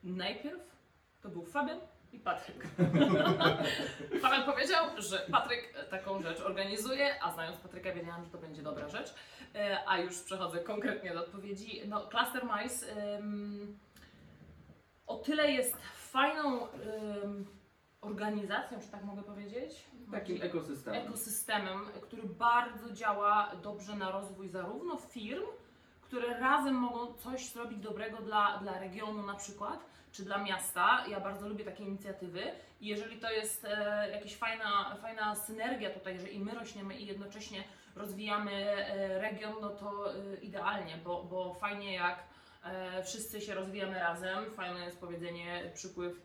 Najpierw 0.03 0.77
to 1.23 1.29
był 1.29 1.45
Fabian 1.45 1.79
i 2.13 2.19
Patryk. 2.19 2.67
Fabian 4.23 4.45
powiedział, 4.45 4.85
że 4.99 5.19
Patryk 5.19 5.87
taką 5.91 6.23
rzecz 6.23 6.41
organizuje, 6.41 7.23
a 7.23 7.33
znając 7.33 7.59
Patryka 7.59 7.93
wiedziałam, 7.93 8.25
że 8.25 8.31
to 8.31 8.39
będzie 8.39 8.63
dobra 8.63 8.89
rzecz. 8.89 9.15
E, 9.55 9.79
A 9.89 9.99
już 9.99 10.23
przechodzę 10.23 10.59
konkretnie 10.59 11.15
do 11.15 11.21
odpowiedzi. 11.21 11.83
No, 11.89 12.09
Cluster 12.09 12.43
Mice 12.45 12.87
ym, 13.17 13.79
o 15.07 15.17
tyle 15.17 15.51
jest 15.53 15.77
fajną 15.95 16.67
ym, 17.25 17.47
organizacją, 18.01 18.81
czy 18.81 18.89
tak 18.89 19.05
mogę 19.05 19.23
powiedzieć? 19.23 19.87
Takim 20.13 20.43
ekosystemem. 20.43 21.07
ekosystemem, 21.07 21.81
który 22.03 22.23
bardzo 22.23 22.93
działa 22.93 23.53
dobrze 23.63 23.97
na 23.97 24.11
rozwój 24.11 24.49
zarówno 24.49 24.97
firm, 24.97 25.45
które 26.01 26.41
razem 26.41 26.75
mogą 26.75 27.15
coś 27.15 27.49
zrobić 27.49 27.79
dobrego 27.79 28.17
dla, 28.17 28.59
dla 28.59 28.79
regionu 28.79 29.27
na 29.27 29.35
przykład, 29.35 29.81
czy 30.13 30.25
dla 30.25 30.39
miasta. 30.39 31.07
Ja 31.09 31.21
bardzo 31.21 31.49
lubię 31.49 31.65
takie 31.65 31.85
inicjatywy 31.85 32.43
i 32.81 32.87
jeżeli 32.87 33.21
to 33.21 33.31
jest 33.31 33.65
e, 33.65 34.11
jakaś 34.11 34.37
fajna, 34.37 34.97
fajna 35.03 35.35
synergia 35.35 35.91
tutaj, 35.91 36.21
że 36.21 36.29
i 36.29 36.41
my 36.41 36.55
rośniemy 36.55 36.95
i 36.95 37.07
jednocześnie 37.07 37.65
rozwijamy 37.97 38.53
e, 38.53 39.21
region, 39.21 39.55
no 39.61 39.71
to 39.71 40.15
e, 40.15 40.37
idealnie, 40.43 40.97
bo, 41.05 41.25
bo 41.25 41.55
fajnie 41.55 41.95
jak 41.95 42.19
e, 42.65 43.03
wszyscy 43.03 43.41
się 43.41 43.55
rozwijamy 43.55 43.99
razem, 43.99 44.51
fajne 44.51 44.85
jest 44.85 45.01
powiedzenie 45.01 45.71
przypływ 45.75 46.21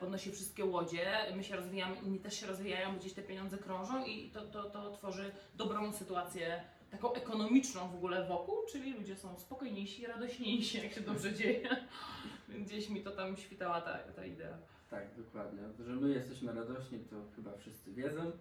podnosi 0.00 0.32
wszystkie 0.32 0.64
łodzie, 0.64 1.06
my 1.36 1.44
się 1.44 1.56
rozwijamy, 1.56 1.96
inni 1.96 2.20
też 2.20 2.40
się 2.40 2.46
rozwijają, 2.46 2.96
gdzieś 2.96 3.12
te 3.12 3.22
pieniądze 3.22 3.58
krążą 3.58 4.04
i 4.04 4.30
to, 4.30 4.40
to, 4.46 4.70
to 4.70 4.90
tworzy 4.90 5.32
dobrą 5.54 5.92
sytuację, 5.92 6.64
taką 6.90 7.12
ekonomiczną 7.12 7.88
w 7.88 7.94
ogóle 7.94 8.26
wokół, 8.26 8.56
czyli 8.72 8.92
ludzie 8.92 9.16
są 9.16 9.38
spokojniejsi, 9.38 10.06
radośniejsi, 10.06 10.78
jak 10.78 10.92
się 10.92 11.00
dobrze 11.00 11.34
dzieje. 11.34 11.68
Gdzieś 12.64 12.88
mi 12.88 13.02
to 13.02 13.10
tam 13.10 13.36
świtała 13.36 13.80
ta, 13.80 13.98
ta 13.98 14.24
idea. 14.24 14.58
Tak, 14.90 15.16
dokładnie. 15.16 15.60
Że 15.78 15.92
my 15.92 16.14
jesteśmy 16.14 16.52
radośni, 16.52 16.98
to 16.98 17.16
chyba 17.36 17.56
wszyscy 17.56 17.92
wiedzą. 17.92 18.32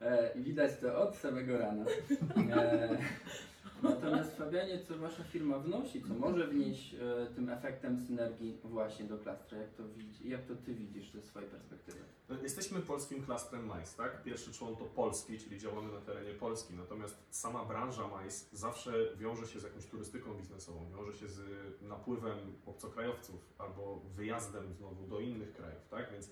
E, 0.00 0.32
I 0.34 0.42
widać 0.42 0.70
to 0.80 0.98
od 0.98 1.16
samego 1.16 1.58
rana. 1.58 1.84
E, 2.56 2.98
natomiast 3.82 4.36
Fabianie, 4.36 4.84
co 4.84 4.98
wasza 4.98 5.24
firma 5.24 5.58
wnosi, 5.58 6.02
co 6.02 6.14
może 6.14 6.46
wnieść 6.46 6.94
e, 6.94 7.26
tym 7.34 7.50
efektem 7.50 8.00
synergii 8.00 8.58
właśnie 8.64 9.04
do 9.04 9.18
klastra? 9.18 9.58
Jak 9.58 9.70
to, 9.74 9.82
widzi, 9.88 10.28
jak 10.28 10.44
to 10.44 10.54
ty 10.56 10.74
widzisz 10.74 11.12
ze 11.12 11.22
swojej 11.22 11.48
perspektywy? 11.50 11.98
No, 12.28 12.36
Jesteśmy 12.42 12.80
polskim 12.80 13.22
klastrem 13.22 13.66
MAIS, 13.66 13.94
tak? 13.94 14.22
Pierwszy 14.22 14.52
człon 14.52 14.76
to 14.76 14.84
polski, 14.84 15.38
czyli 15.38 15.58
działamy 15.58 15.92
na 15.92 16.00
terenie 16.00 16.34
Polski, 16.34 16.74
natomiast 16.74 17.16
sama 17.30 17.64
branża 17.64 18.08
MAIS 18.08 18.48
zawsze 18.52 18.92
wiąże 19.16 19.46
się 19.46 19.60
z 19.60 19.62
jakąś 19.62 19.86
turystyką 19.86 20.34
biznesową, 20.34 20.90
wiąże 20.90 21.18
się 21.18 21.28
z 21.28 21.40
napływem 21.82 22.38
obcokrajowców 22.66 23.54
albo 23.58 24.00
wyjazdem 24.16 24.72
znowu 24.72 25.06
do 25.06 25.20
innych 25.20 25.52
krajów, 25.52 25.88
tak? 25.90 26.12
Więc 26.12 26.30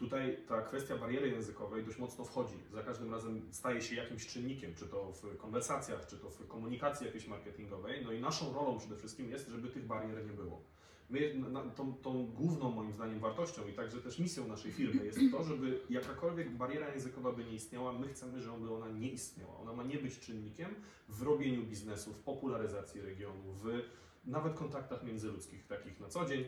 tutaj 0.00 0.36
ta 0.48 0.62
kwestia 0.62 0.96
bariery 0.96 1.28
językowej 1.28 1.84
dość 1.84 1.98
mocno 1.98 2.24
wchodzi. 2.24 2.56
Za 2.72 2.82
każdym 2.82 3.12
razem 3.12 3.42
staje 3.50 3.82
się 3.82 3.94
jakimś 3.94 4.26
czynnikiem, 4.26 4.74
czy 4.74 4.86
to 4.86 5.12
w 5.12 5.36
konwersacjach, 5.36 6.06
czy 6.06 6.16
to 6.16 6.30
w 6.30 6.46
komunikacji 6.48 7.06
jakiejś 7.06 7.26
marketingowej. 7.26 8.04
No 8.04 8.12
i 8.12 8.20
naszą 8.20 8.52
rolą 8.52 8.78
przede 8.78 8.96
wszystkim 8.96 9.30
jest, 9.30 9.48
żeby 9.48 9.68
tych 9.68 9.86
barier 9.86 10.26
nie 10.26 10.32
było. 10.32 10.62
My, 11.10 11.34
na, 11.34 11.62
tą, 11.62 11.94
tą 11.94 12.26
główną 12.26 12.70
moim 12.70 12.92
zdaniem 12.92 13.20
wartością 13.20 13.68
i 13.68 13.72
także 13.72 14.00
też 14.00 14.18
misją 14.18 14.48
naszej 14.48 14.72
firmy 14.72 15.06
jest 15.06 15.18
to, 15.32 15.44
żeby 15.44 15.80
jakakolwiek 15.90 16.50
bariera 16.56 16.88
językowa 16.94 17.32
by 17.32 17.44
nie 17.44 17.54
istniała, 17.54 17.92
my 17.92 18.08
chcemy, 18.08 18.40
żeby 18.40 18.74
ona 18.74 18.88
nie 18.88 19.10
istniała. 19.10 19.56
Ona 19.58 19.72
ma 19.72 19.82
nie 19.82 19.98
być 19.98 20.18
czynnikiem 20.18 20.74
w 21.08 21.22
robieniu 21.22 21.62
biznesu, 21.62 22.12
w 22.12 22.18
popularyzacji 22.18 23.00
regionu, 23.00 23.52
w 23.52 23.82
nawet 24.24 24.54
kontaktach 24.54 25.04
międzyludzkich, 25.04 25.66
takich 25.66 26.00
na 26.00 26.08
co 26.08 26.24
dzień. 26.24 26.44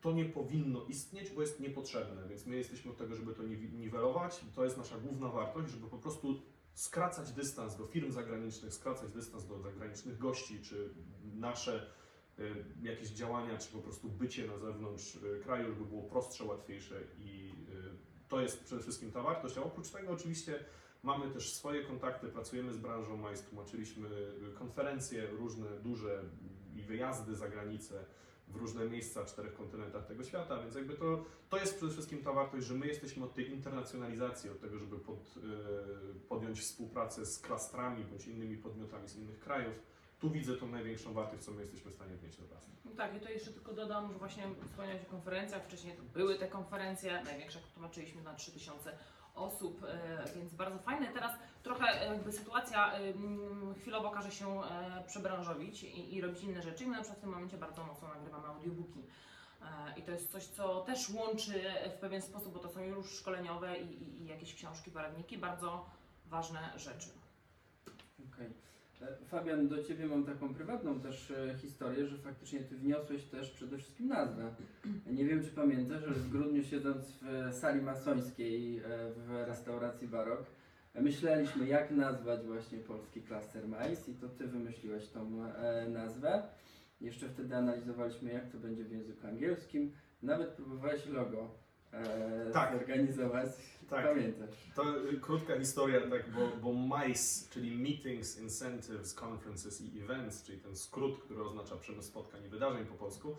To 0.00 0.12
nie 0.12 0.24
powinno 0.24 0.84
istnieć, 0.84 1.30
bo 1.30 1.40
jest 1.40 1.60
niepotrzebne, 1.60 2.28
więc 2.28 2.46
my 2.46 2.56
jesteśmy 2.56 2.90
od 2.90 2.96
tego, 2.96 3.14
żeby 3.14 3.34
to 3.34 3.42
niwelować. 3.72 4.40
To 4.54 4.64
jest 4.64 4.76
nasza 4.76 4.98
główna 4.98 5.28
wartość, 5.28 5.70
żeby 5.70 5.86
po 5.86 5.98
prostu 5.98 6.42
skracać 6.74 7.32
dystans 7.32 7.76
do 7.76 7.86
firm 7.86 8.12
zagranicznych, 8.12 8.74
skracać 8.74 9.10
dystans 9.10 9.46
do 9.46 9.58
zagranicznych 9.58 10.18
gości, 10.18 10.62
czy 10.62 10.94
nasze 11.34 11.90
y, 12.38 12.64
jakieś 12.82 13.08
działania, 13.08 13.58
czy 13.58 13.72
po 13.72 13.78
prostu 13.78 14.08
bycie 14.08 14.46
na 14.46 14.58
zewnątrz 14.58 15.14
y, 15.14 15.40
kraju, 15.42 15.68
żeby 15.68 15.84
było 15.84 16.02
prostsze, 16.02 16.44
łatwiejsze 16.44 17.00
i 17.18 17.52
y, 17.68 18.28
to 18.28 18.40
jest 18.40 18.64
przede 18.64 18.82
wszystkim 18.82 19.12
ta 19.12 19.22
wartość, 19.22 19.58
a 19.58 19.62
oprócz 19.62 19.90
tego 19.90 20.12
oczywiście 20.12 20.64
mamy 21.02 21.30
też 21.30 21.52
swoje 21.52 21.84
kontakty, 21.84 22.28
pracujemy 22.28 22.74
z 22.74 22.78
branżą 22.78 23.16
MAIS, 23.16 23.42
tłumaczyliśmy 23.42 24.08
konferencje 24.54 25.26
różne, 25.26 25.66
duże 25.82 26.24
i 26.74 26.82
wyjazdy 26.82 27.36
za 27.36 27.48
granicę 27.48 28.04
w 28.48 28.56
różne 28.56 28.84
miejsca 28.84 29.24
czterech 29.24 29.54
kontynentach 29.54 30.06
tego 30.06 30.24
świata, 30.24 30.62
więc 30.62 30.74
jakby 30.74 30.94
to, 30.94 31.24
to 31.48 31.56
jest 31.56 31.76
przede 31.76 31.92
wszystkim 31.92 32.22
ta 32.22 32.32
wartość, 32.32 32.66
że 32.66 32.74
my 32.74 32.86
jesteśmy 32.86 33.24
od 33.24 33.34
tej 33.34 33.50
internacjonalizacji, 33.50 34.50
od 34.50 34.60
tego, 34.60 34.78
żeby 34.78 34.98
pod, 34.98 35.34
y, 35.36 36.20
podjąć 36.28 36.60
współpracę 36.60 37.26
z 37.26 37.38
klastrami 37.38 38.04
bądź 38.04 38.26
innymi 38.26 38.56
podmiotami 38.56 39.08
z 39.08 39.16
innych 39.16 39.38
krajów. 39.38 39.74
Tu 40.18 40.30
widzę 40.30 40.56
tą 40.56 40.68
największą 40.68 41.12
wartość, 41.12 41.42
co 41.42 41.50
my 41.50 41.60
jesteśmy 41.62 41.90
w 41.90 41.94
stanie 41.94 42.16
wnieść 42.16 42.38
do 42.38 42.44
pracy. 42.44 42.70
No 42.84 42.90
Tak, 42.96 43.16
i 43.16 43.20
to 43.20 43.30
jeszcze 43.30 43.52
tylko 43.52 43.72
dodam, 43.72 44.12
że 44.12 44.18
właśnie 44.18 44.44
wspomniałeś 44.66 45.02
o 45.02 45.10
konferencjach, 45.10 45.64
wcześniej 45.64 45.96
to 45.96 46.02
były 46.02 46.38
te 46.38 46.48
konferencje, 46.48 47.22
największe 47.24 47.58
tłumaczyliśmy 47.74 48.22
na 48.22 48.34
3000 48.34 48.98
osób, 49.38 49.84
e, 49.84 50.24
więc 50.34 50.54
bardzo 50.54 50.78
fajne. 50.78 51.06
Teraz 51.06 51.32
trochę 51.62 52.06
jakby 52.06 52.32
sytuacja 52.32 52.92
chwilowo 53.80 54.10
każe 54.10 54.30
się 54.30 54.64
e, 54.64 55.04
przebranżowić 55.06 55.82
i, 55.82 56.14
i 56.14 56.20
robić 56.20 56.42
inne 56.42 56.62
rzeczy. 56.62 56.86
My 56.86 56.92
na 56.92 56.98
przykład 56.98 57.18
w 57.18 57.20
tym 57.20 57.30
momencie 57.30 57.58
bardzo 57.58 57.84
mocno 57.84 58.08
nagrywamy 58.08 58.46
audiobooki. 58.46 59.02
E, 59.62 59.98
I 59.98 60.02
to 60.02 60.10
jest 60.10 60.32
coś, 60.32 60.46
co 60.46 60.80
też 60.80 61.10
łączy 61.10 61.64
w 61.96 62.00
pewien 62.00 62.22
sposób, 62.22 62.52
bo 62.52 62.58
to 62.58 62.68
są 62.68 62.80
już 62.80 63.10
szkoleniowe 63.10 63.78
i, 63.78 64.02
i, 64.02 64.22
i 64.22 64.26
jakieś 64.26 64.54
książki, 64.54 64.90
poradniki, 64.90 65.38
bardzo 65.38 65.86
ważne 66.26 66.72
rzeczy. 66.76 67.08
Okej. 68.32 68.46
E, 68.46 68.50
Fabian, 69.28 69.68
do 69.68 69.84
Ciebie 69.84 70.06
mam 70.06 70.24
taką 70.24 70.54
prywatną 70.54 71.00
też 71.00 71.30
e, 71.30 71.58
historię, 71.58 72.06
że 72.06 72.18
faktycznie 72.18 72.60
Ty 72.60 72.76
wniosłeś 72.76 73.24
też 73.24 73.50
przede 73.50 73.78
wszystkim 73.78 74.08
nazwę. 74.08 74.54
Nie 75.06 75.24
wiem, 75.24 75.44
czy 75.44 75.50
pamiętasz, 75.50 76.02
ale 76.02 76.14
w 76.14 76.30
grudniu 76.30 76.62
siedząc 76.62 77.18
w 77.22 77.54
sali 77.54 77.82
masońskiej 77.82 78.78
e, 78.78 78.82
w 79.16 79.44
restauracji 79.46 80.08
Barok, 80.08 80.46
e, 80.94 81.02
myśleliśmy 81.02 81.66
jak 81.66 81.90
nazwać 81.90 82.46
właśnie 82.46 82.78
polski 82.78 83.22
klaster 83.22 83.68
MAIS 83.68 84.08
i 84.08 84.14
to 84.14 84.28
Ty 84.28 84.46
wymyśliłeś 84.46 85.08
tą 85.08 85.44
e, 85.44 85.88
nazwę. 85.88 86.42
Jeszcze 87.00 87.28
wtedy 87.28 87.56
analizowaliśmy 87.56 88.32
jak 88.32 88.52
to 88.52 88.58
będzie 88.58 88.84
w 88.84 88.92
języku 88.92 89.26
angielskim. 89.26 89.92
Nawet 90.22 90.48
próbowałeś 90.48 91.06
logo 91.06 91.54
e, 91.92 92.50
Tak. 92.52 92.72
zorganizować. 92.72 93.48
Tak. 93.90 94.06
Pamiętasz. 94.06 94.50
To 94.74 95.08
y, 95.10 95.20
krótka 95.20 95.58
historia, 95.58 96.00
tak, 96.10 96.30
bo, 96.30 96.48
bo 96.72 96.98
MICE, 96.98 97.48
czyli 97.50 97.76
Meetings, 97.76 98.38
Incentives, 98.40 99.14
Conferences 99.22 99.80
i 99.80 100.00
Events, 100.00 100.42
czyli 100.42 100.58
ten 100.58 100.76
skrót, 100.76 101.18
który 101.24 101.42
oznacza 101.42 101.76
przemysł 101.76 102.08
spotkań 102.08 102.44
i 102.44 102.48
wydarzeń 102.48 102.86
po 102.86 102.94
polsku, 102.94 103.36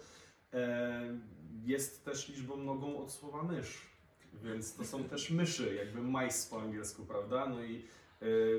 e, 0.54 1.20
jest 1.66 2.06
też 2.06 2.30
liczbą 2.30 2.56
mnogą 2.56 2.98
od 3.04 3.12
słowa 3.12 3.44
mysz. 3.44 3.90
Więc 4.44 4.76
to 4.76 4.86
są 4.86 5.04
też 5.04 5.30
myszy, 5.32 5.76
jakby 5.76 6.02
mice 6.02 6.50
po 6.50 6.62
angielsku, 6.62 7.06
prawda? 7.06 7.46
No 7.50 7.64
i 7.64 7.76
e, 7.76 7.82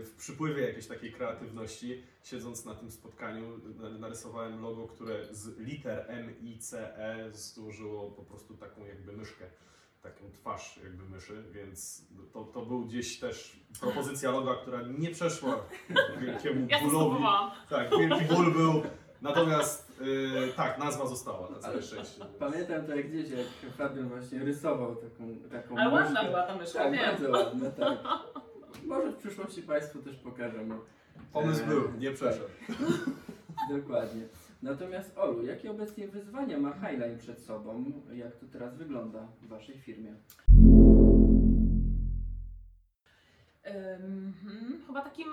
w 0.03 0.15
przypływie 0.19 0.63
jakiejś 0.67 0.87
takiej 0.87 1.13
kreatywności, 1.13 2.03
siedząc 2.25 2.65
na 2.65 2.75
tym 2.75 2.91
spotkaniu, 2.91 3.59
na- 3.79 3.91
narysowałem 3.99 4.63
logo, 4.63 4.89
które 4.89 5.35
z 5.35 5.59
liter 5.59 6.05
M, 6.09 6.35
I, 6.43 6.59
C, 6.59 6.97
E 6.99 7.33
złożyło 7.33 8.11
po 8.11 8.23
prostu 8.23 8.55
taką 8.57 8.87
jakby 8.87 9.13
myszkę 9.13 9.45
taką 10.03 10.31
twarz 10.33 10.81
jakby 10.85 11.05
myszy, 11.05 11.45
więc 11.53 12.05
to, 12.33 12.45
to 12.45 12.67
był 12.67 12.85
gdzieś 12.85 13.19
też 13.19 13.61
propozycja 13.81 14.31
loga, 14.31 14.55
która 14.63 14.83
nie 14.99 15.11
przeszła 15.11 15.57
wielkiemu 16.21 16.67
Ja 16.71 16.81
bólowi. 16.81 17.25
Tak, 17.71 17.91
wielki 17.91 18.25
ból 18.25 18.53
był. 18.53 18.83
Natomiast 19.23 20.01
y, 20.01 20.53
tak, 20.57 20.79
nazwa 20.79 21.07
została 21.07 21.51
na 21.51 21.59
całe 21.59 21.83
szczęście. 21.83 22.25
Pamiętam 22.39 22.87
to 22.87 22.97
jak 22.97 23.09
gdzieś, 23.11 23.31
jak 23.31 23.73
Fabian 23.77 24.09
właśnie 24.09 24.39
rysował 24.39 24.97
taką, 24.97 25.37
taką 25.51 25.79
Ale 25.79 25.95
ładna 25.95 26.25
była 26.25 26.43
ta 26.43 26.57
myszka, 26.57 26.79
Tak, 26.79 26.93
wiem. 26.93 27.03
bardzo 27.11 27.31
ładna, 27.31 27.71
tak. 27.71 27.99
Może 28.87 29.13
w 29.13 29.17
przyszłości 29.17 29.63
Państwu 29.63 30.03
też 30.03 30.17
pokażemy. 30.17 30.75
Pomysł 31.33 31.63
E, 31.63 31.67
był, 31.67 31.93
nie 31.99 32.11
przeszedł. 32.13 32.49
Dokładnie. 33.71 34.23
Natomiast 34.63 35.19
Olu, 35.19 35.47
jakie 35.47 35.71
obecnie 35.71 36.09
wyzwania 36.09 36.59
ma 36.59 36.73
Highline 36.73 37.19
przed 37.19 37.41
sobą? 37.43 37.85
Jak 38.13 38.37
to 38.37 38.47
teraz 38.47 38.77
wygląda 38.77 39.27
w 39.43 39.49
Waszej 39.49 39.79
firmie? 39.79 40.15
Mhm. 43.65 44.83
Chyba 44.87 45.01
takim 45.01 45.29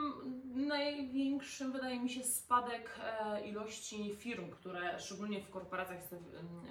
największym 0.55 1.72
wydaje 1.72 2.00
mi 2.00 2.10
się 2.10 2.24
spadek 2.24 3.00
e, 3.03 3.48
ilości 3.48 4.15
firm, 4.15 4.51
które 4.51 5.00
szczególnie 5.00 5.41
w 5.41 5.50
korporacjach 5.50 5.98
jest 5.98 6.15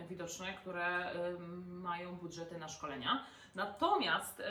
widoczne, 0.09 0.47
które 0.55 1.11
mają 1.67 2.17
budżety 2.17 2.59
na 2.59 2.69
szkolenia. 2.69 3.27
Natomiast 3.55 4.43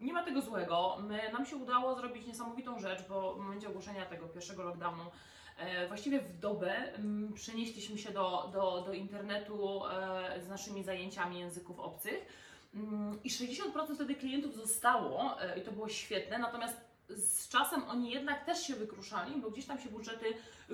nie 0.00 0.12
ma 0.12 0.22
tego 0.22 0.40
złego. 0.40 0.96
My, 1.08 1.32
nam 1.32 1.46
się 1.46 1.56
udało 1.56 1.94
zrobić 1.94 2.26
niesamowitą 2.26 2.78
rzecz, 2.78 3.08
bo 3.08 3.34
w 3.34 3.38
momencie 3.38 3.68
ogłoszenia 3.68 4.06
tego 4.06 4.28
pierwszego 4.28 4.62
lockdownu 4.62 5.04
właściwie 5.88 6.20
w 6.20 6.38
dobę 6.38 6.94
em, 6.94 7.32
przenieśliśmy 7.34 7.98
się 7.98 8.10
do, 8.10 8.50
do, 8.52 8.82
do 8.86 8.92
internetu 8.92 9.86
e, 9.86 10.40
z 10.42 10.48
naszymi 10.48 10.84
zajęciami 10.84 11.40
języków 11.40 11.80
obcych. 11.80 12.26
Mm, 12.74 13.22
I 13.24 13.30
60% 13.30 13.94
wtedy 13.94 14.14
klientów 14.14 14.54
zostało 14.54 15.42
e, 15.42 15.58
i 15.58 15.62
to 15.62 15.72
było 15.72 15.88
świetne, 15.88 16.38
natomiast 16.38 16.88
z 17.08 17.48
czasem 17.48 17.82
oni 17.88 18.10
jednak 18.10 18.44
też 18.44 18.66
się 18.66 18.74
wykruszali, 18.74 19.40
bo 19.40 19.50
gdzieś 19.50 19.66
tam 19.66 19.78
się 19.78 19.88
budżety 19.88 20.24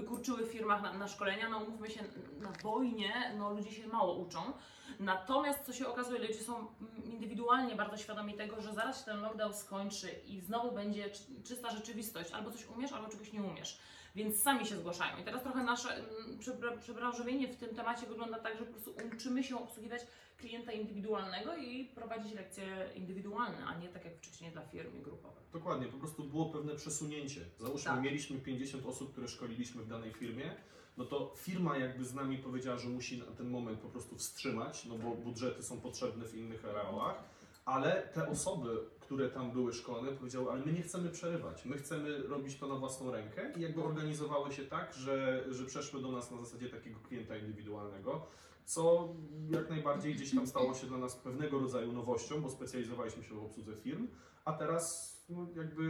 kurczyły 0.08 0.46
w 0.46 0.52
firmach 0.52 0.82
na, 0.82 0.92
na 0.92 1.08
szkolenia. 1.08 1.48
No 1.48 1.58
umówmy 1.58 1.90
się, 1.90 2.00
na 2.40 2.50
wojnie 2.62 3.32
no, 3.38 3.50
ludzie 3.50 3.72
się 3.72 3.86
mało 3.86 4.14
uczą. 4.14 4.52
Natomiast 5.00 5.64
co 5.64 5.72
się 5.72 5.88
okazuje, 5.88 6.18
ludzie 6.20 6.34
są 6.34 6.56
mm, 6.56 7.04
indywidualnie 7.04 7.76
bardzo 7.76 7.96
świadomi 7.96 8.34
tego, 8.34 8.60
że 8.62 8.74
zaraz 8.74 8.98
się 8.98 9.04
ten 9.04 9.20
lockdown 9.20 9.54
skończy 9.54 10.10
i 10.26 10.40
znowu 10.40 10.72
będzie 10.72 11.10
czy- 11.10 11.42
czysta 11.44 11.70
rzeczywistość. 11.70 12.32
Albo 12.32 12.50
coś 12.50 12.66
umiesz, 12.66 12.92
albo 12.92 13.08
czegoś 13.08 13.32
nie 13.32 13.42
umiesz. 13.42 13.78
Więc 14.14 14.42
sami 14.42 14.66
się 14.66 14.76
zgłaszają. 14.76 15.16
I 15.18 15.24
teraz 15.24 15.42
trochę 15.42 15.64
nasze 15.64 15.88
mm, 15.96 16.38
przebra- 16.38 16.78
przebranżowienie 16.78 17.48
w 17.48 17.56
tym 17.56 17.74
temacie 17.74 18.06
wygląda 18.06 18.38
tak, 18.38 18.58
że 18.58 18.64
po 18.64 18.72
prostu 18.72 18.94
uczymy 19.16 19.44
się 19.44 19.56
obsługiwać 19.56 20.00
klienta 20.38 20.72
indywidualnego 20.72 21.56
i 21.56 21.84
prowadzić 21.84 22.32
lekcje 22.34 22.88
indywidualne, 22.94 23.64
a 23.66 23.78
nie 23.78 23.88
tak 23.88 24.04
jak 24.04 24.16
wcześniej 24.16 24.50
dla 24.52 24.62
firm 24.62 24.98
i 24.98 25.02
grupowych. 25.02 25.42
Dokładnie, 25.52 25.86
po 25.86 25.98
prostu 25.98 26.24
było 26.24 26.46
pewne 26.46 26.74
przesunięcie. 26.74 27.40
Załóżmy, 27.58 27.90
Tak. 27.90 28.02
mieliśmy 28.02 28.38
50 28.38 28.86
osób, 28.86 29.12
które 29.12 29.28
szkoliliśmy 29.28 29.82
w 29.82 29.88
danej 29.88 30.12
firmie, 30.12 30.56
no 30.96 31.04
to 31.04 31.34
firma 31.36 31.78
jakby 31.78 32.04
z 32.04 32.14
nami 32.14 32.38
powiedziała, 32.38 32.78
że 32.78 32.88
musi 32.88 33.18
na 33.18 33.24
ten 33.26 33.48
moment 33.50 33.80
po 33.80 33.88
prostu 33.88 34.16
wstrzymać, 34.16 34.84
no 34.84 34.98
bo 34.98 35.10
budżety 35.10 35.62
są 35.62 35.80
potrzebne 35.80 36.24
w 36.24 36.34
innych 36.34 36.64
areałach, 36.64 37.24
ale 37.64 38.08
te 38.14 38.28
osoby, 38.28 38.68
które 39.14 39.30
tam 39.30 39.50
były 39.50 39.72
szkolone, 39.72 40.12
powiedziały, 40.12 40.50
ale 40.50 40.66
my 40.66 40.72
nie 40.72 40.82
chcemy 40.82 41.08
przerywać, 41.10 41.64
my 41.64 41.76
chcemy 41.76 42.18
robić 42.22 42.56
to 42.58 42.68
na 42.68 42.74
własną 42.74 43.12
rękę. 43.12 43.52
I 43.56 43.60
jakby 43.60 43.82
organizowały 43.82 44.52
się 44.52 44.64
tak, 44.64 44.94
że, 44.94 45.44
że 45.48 45.64
przeszły 45.64 46.02
do 46.02 46.12
nas 46.12 46.30
na 46.30 46.36
zasadzie 46.36 46.68
takiego 46.68 47.00
klienta 47.00 47.36
indywidualnego, 47.36 48.26
co 48.64 49.14
jak 49.50 49.70
najbardziej 49.70 50.14
gdzieś 50.14 50.34
tam 50.34 50.46
stało 50.46 50.74
się 50.74 50.86
dla 50.86 50.98
nas 50.98 51.16
pewnego 51.16 51.58
rodzaju 51.58 51.92
nowością, 51.92 52.40
bo 52.40 52.50
specjalizowaliśmy 52.50 53.24
się 53.24 53.34
w 53.34 53.44
obsłudze 53.44 53.76
firm, 53.76 54.08
a 54.44 54.52
teraz 54.52 55.14
no, 55.28 55.46
jakby 55.56 55.82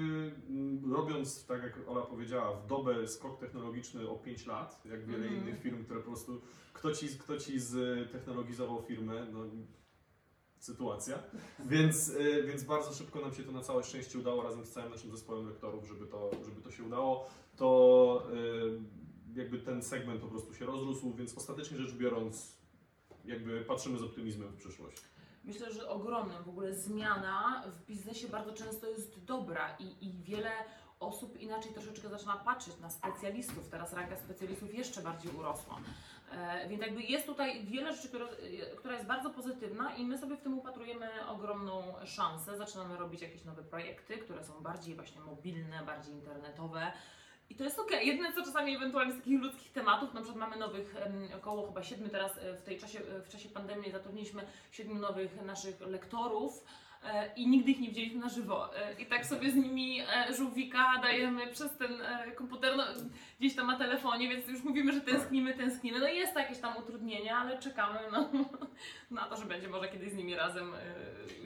mm, 0.48 0.92
robiąc, 0.92 1.46
tak 1.46 1.62
jak 1.62 1.88
Ola 1.88 2.02
powiedziała, 2.02 2.56
w 2.56 2.66
dobę 2.66 3.08
skok 3.08 3.38
technologiczny 3.40 4.08
o 4.08 4.16
5 4.16 4.46
lat, 4.46 4.80
jak 4.84 5.06
wiele 5.06 5.24
Mhm. 5.24 5.42
innych 5.42 5.62
firm, 5.62 5.84
które 5.84 6.00
po 6.00 6.06
prostu 6.06 6.40
kto 6.72 6.92
ci, 6.92 7.08
kto 7.08 7.38
ci 7.38 7.60
ztechnologizował 7.60 8.82
firmę, 8.82 9.26
no 9.32 9.40
sytuacja. 10.64 11.18
Więc, 11.58 12.08
y, 12.08 12.42
więc 12.46 12.64
bardzo 12.64 12.94
szybko 12.94 13.20
nam 13.20 13.34
się 13.34 13.42
to 13.42 13.52
na 13.52 13.62
całe 13.62 13.84
szczęście 13.84 14.18
udało 14.18 14.42
razem 14.42 14.64
z 14.64 14.70
całym 14.70 14.90
naszym 14.90 15.10
zespołem 15.10 15.48
lektorów, 15.48 15.88
żeby 15.88 16.06
to, 16.06 16.30
żeby 16.44 16.60
to 16.60 16.70
się 16.70 16.84
udało. 16.84 17.26
To 17.56 18.22
y, 19.34 19.38
jakby 19.40 19.58
ten 19.58 19.82
segment 19.82 20.20
po 20.20 20.26
prostu 20.26 20.54
się 20.54 20.66
rozrósł, 20.66 21.14
więc 21.14 21.36
ostatecznie 21.36 21.78
rzecz 21.78 21.92
biorąc, 21.92 22.56
jakby 23.24 23.60
patrzymy 23.60 23.98
z 23.98 24.02
optymizmem 24.02 24.48
w 24.48 24.56
przyszłość. 24.56 24.96
Myślę, 25.44 25.72
że 25.72 25.88
ogromnym 25.88 26.44
w 26.44 26.48
ogóle 26.48 26.74
zmiana 26.74 27.64
w 27.66 27.86
biznesie 27.86 28.28
bardzo 28.28 28.52
często 28.52 28.86
jest 28.86 29.24
dobra 29.24 29.76
i, 29.78 30.06
i 30.06 30.22
wiele 30.22 30.50
osób 31.00 31.40
inaczej 31.40 31.72
troszeczkę 31.72 32.08
zaczyna 32.08 32.36
patrzeć 32.36 32.78
na 32.80 32.90
specjalistów. 32.90 33.68
Teraz 33.68 33.92
ranka 33.92 34.16
specjalistów 34.16 34.74
jeszcze 34.74 35.02
bardziej 35.02 35.32
urosła. 35.38 35.80
E, 36.32 36.68
więc 36.68 36.82
jakby 36.82 37.02
jest 37.02 37.26
tutaj 37.26 37.64
wiele 37.64 37.92
rzeczy, 37.92 38.08
które, 38.08 38.26
która 38.76 38.94
jest 38.94 39.06
bardzo 39.06 39.30
pozytywna 39.30 39.94
i 39.94 40.04
my 40.04 40.18
sobie 40.18 40.36
w 40.36 40.40
tym 40.40 40.58
upatrujemy 40.58 41.26
ogromną 41.28 41.94
szansę. 42.04 42.56
Zaczynamy 42.56 42.96
robić 42.96 43.22
jakieś 43.22 43.44
nowe 43.44 43.62
projekty, 43.62 44.18
które 44.18 44.44
są 44.44 44.60
bardziej 44.60 44.94
właśnie 44.94 45.20
mobilne, 45.20 45.82
bardziej 45.86 46.14
internetowe. 46.14 46.92
I 47.50 47.54
to 47.54 47.64
jest 47.64 47.78
okej. 47.78 48.06
Jedyne 48.06 48.32
co 48.32 48.44
czasami 48.44 48.76
ewentualnie 48.76 49.12
z 49.12 49.16
takich 49.16 49.40
ludzkich 49.40 49.72
tematów, 49.72 50.14
na 50.14 50.20
przykład 50.20 50.40
mamy 50.40 50.56
nowych, 50.56 50.94
około 51.36 51.66
chyba 51.66 51.82
siedmiu 51.82 52.08
teraz 52.08 52.38
e, 52.38 52.54
w 52.54 52.62
tej 52.62 52.78
czasie, 52.78 53.00
w 53.24 53.28
czasie 53.28 53.48
pandemii 53.48 53.92
zatrudniliśmy 53.92 54.46
siedmiu 54.70 54.94
nowych 54.94 55.42
naszych 55.42 55.80
lektorów. 55.80 56.64
E, 57.04 57.32
I 57.36 57.48
nigdy 57.48 57.70
ich 57.70 57.80
nie 57.80 57.88
widzieliśmy 57.88 58.20
na 58.20 58.28
żywo. 58.28 58.76
E, 58.76 59.02
I 59.02 59.06
tak 59.06 59.26
sobie 59.26 59.50
z 59.50 59.54
nimi 59.54 60.00
e, 60.00 60.34
żółwika 60.34 61.00
dajemy 61.02 61.46
przez 61.46 61.76
ten 61.76 61.90
komputer, 62.36 62.76
no, 62.76 62.84
gdzieś 63.40 63.54
tam 63.54 63.66
na 63.66 63.78
telefonie, 63.78 64.28
więc 64.28 64.48
już 64.48 64.64
mówimy, 64.64 64.92
że 64.92 65.00
tęsknimy, 65.00 65.54
tęsknimy. 65.54 66.00
No 66.00 66.08
i 66.08 66.16
jest 66.16 66.32
to 66.34 66.38
jakieś 66.38 66.58
tam 66.58 66.76
utrudnienia, 66.76 67.36
ale 67.36 67.58
czekamy 67.58 67.98
na, 68.12 68.28
na 69.20 69.28
to, 69.28 69.36
że 69.36 69.46
będzie 69.46 69.68
może 69.68 69.88
kiedyś 69.88 70.12
z 70.12 70.16
nimi 70.16 70.34
razem 70.34 70.72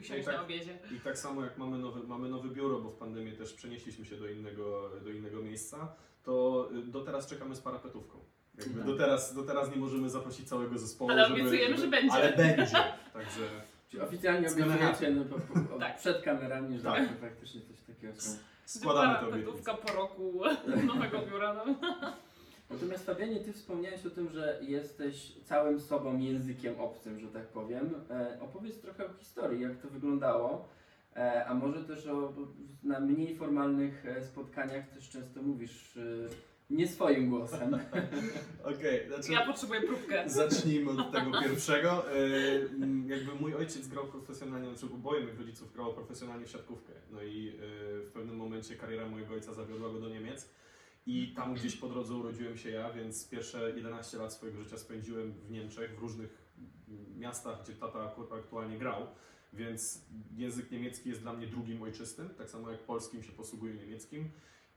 usiąść 0.00 0.24
tak- 0.24 0.34
na 0.34 0.42
obiedzie. 0.42 0.78
I 0.96 1.00
tak 1.00 1.18
samo 1.18 1.44
jak 1.44 1.58
mamy 1.58 1.78
nowe, 1.78 2.00
mamy 2.02 2.28
nowe 2.28 2.48
biuro, 2.48 2.80
bo 2.80 2.90
w 2.90 2.96
pandemii 2.96 3.36
też 3.36 3.52
przenieśliśmy 3.52 4.04
się 4.04 4.16
do 4.16 4.28
innego, 4.28 4.90
do 5.04 5.10
innego 5.10 5.42
miejsca, 5.42 5.94
to 6.22 6.68
y, 6.72 6.82
do 6.82 7.00
teraz 7.00 7.26
czekamy 7.26 7.54
z 7.54 7.60
parapetówką. 7.60 8.18
Jakby 8.58 8.78
Tak. 8.78 8.86
do, 8.86 8.96
teraz, 8.96 9.34
do 9.34 9.42
teraz 9.42 9.70
nie 9.70 9.76
możemy 9.76 10.10
zaprosić 10.10 10.48
całego 10.48 10.78
zespołu. 10.78 11.10
Ale 11.10 11.28
żeby, 11.28 11.40
obiecujemy, 11.40 11.76
żeby, 11.76 11.82
że 11.82 11.88
będzie. 11.88 12.14
Ale 12.14 12.32
będzie. 12.32 12.76
Także 13.12 13.40
Czyli 13.88 14.02
oficjalnie 14.02 14.48
Z 14.50 14.52
obiecujecie 14.52 15.10
no, 15.10 15.24
po, 15.24 15.62
po, 15.62 15.78
Tak. 15.78 15.96
przed 15.96 16.22
kamerami, 16.22 16.78
że 16.78 16.84
Tak. 16.84 17.20
faktycznie 17.20 17.60
coś 17.60 17.80
takiego 17.94 18.20
są. 18.20 18.30
składamy 18.64 19.14
to 19.14 19.20
Parapetówka 19.20 19.72
obietnicę. 19.72 19.92
po 19.92 20.00
roku 20.00 20.40
nowego 20.86 21.18
biura. 21.26 21.54
No. 21.54 21.74
Natomiast 22.70 23.06
Fabianie, 23.06 23.40
ty 23.40 23.52
wspomniałeś 23.52 24.06
o 24.06 24.10
tym, 24.10 24.28
że 24.30 24.58
jesteś 24.62 25.32
całym 25.44 25.80
sobą 25.80 26.18
językiem 26.18 26.80
obcym, 26.80 27.20
że 27.20 27.28
tak 27.28 27.46
powiem. 27.46 27.94
E, 28.10 28.38
opowiedz 28.40 28.80
trochę 28.80 29.06
o 29.06 29.12
historii, 29.12 29.60
jak 29.62 29.76
to 29.76 29.88
wyglądało. 29.88 30.68
E, 31.16 31.46
a 31.46 31.54
może 31.54 31.84
też 31.84 32.06
o, 32.06 32.32
na 32.82 33.00
mniej 33.00 33.36
formalnych 33.36 34.06
e, 34.06 34.22
spotkaniach 34.24 34.88
też 34.88 35.08
często 35.10 35.42
mówisz 35.42 35.96
e, 35.96 36.00
nie 36.70 36.88
swoim 36.88 37.30
głosem. 37.30 37.74
Okej, 38.76 39.08
znaczy 39.08 39.32
Ja 39.32 39.46
potrzebuję 39.46 39.80
próbkę. 39.82 40.28
zacznijmy 40.28 40.90
od 40.90 41.12
tego 41.12 41.30
pierwszego. 41.42 42.16
Y, 42.16 42.70
Jakby 43.06 43.34
mój 43.40 43.54
ojciec 43.54 43.88
grał 43.88 44.06
profesjonalnie, 44.06 44.68
znaczy 44.76 44.94
oboje 44.94 45.24
moich 45.24 45.38
rodziców 45.38 45.72
grało 45.72 45.92
profesjonalnie 45.92 46.46
w 46.46 46.50
siatkówkę. 46.50 46.92
No 47.10 47.22
i 47.22 47.48
y, 47.48 47.54
w 48.06 48.10
pewnym 48.14 48.36
momencie 48.36 48.76
kariera 48.76 49.08
mojego 49.08 49.34
ojca 49.34 49.54
zawiodła 49.54 49.92
go 49.92 50.00
do 50.00 50.08
Niemiec. 50.08 50.50
I 51.06 51.32
tam 51.36 51.54
gdzieś 51.54 51.76
po 51.76 51.88
drodze 51.88 52.14
urodziłem 52.14 52.56
się 52.58 52.70
ja, 52.70 52.92
więc 52.92 53.28
pierwsze 53.28 53.72
11 53.76 54.18
lat 54.18 54.32
swojego 54.32 54.62
życia 54.62 54.78
spędziłem 54.78 55.32
w 55.32 55.50
Niemczech, 55.50 55.96
w 55.96 55.98
różnych 55.98 56.48
miastach, 57.16 57.62
gdzie 57.64 57.72
tata 57.72 58.14
aktualnie 58.38 58.78
grał. 58.78 59.06
Więc 59.52 60.04
język 60.36 60.70
niemiecki 60.70 61.08
jest 61.08 61.20
dla 61.22 61.32
mnie 61.32 61.46
drugim 61.46 61.82
ojczystym, 61.82 62.28
tak 62.28 62.50
samo 62.50 62.70
jak 62.70 62.80
polskim 62.80 63.22
się 63.22 63.32
posługuję 63.32 63.74
niemieckim. 63.74 64.30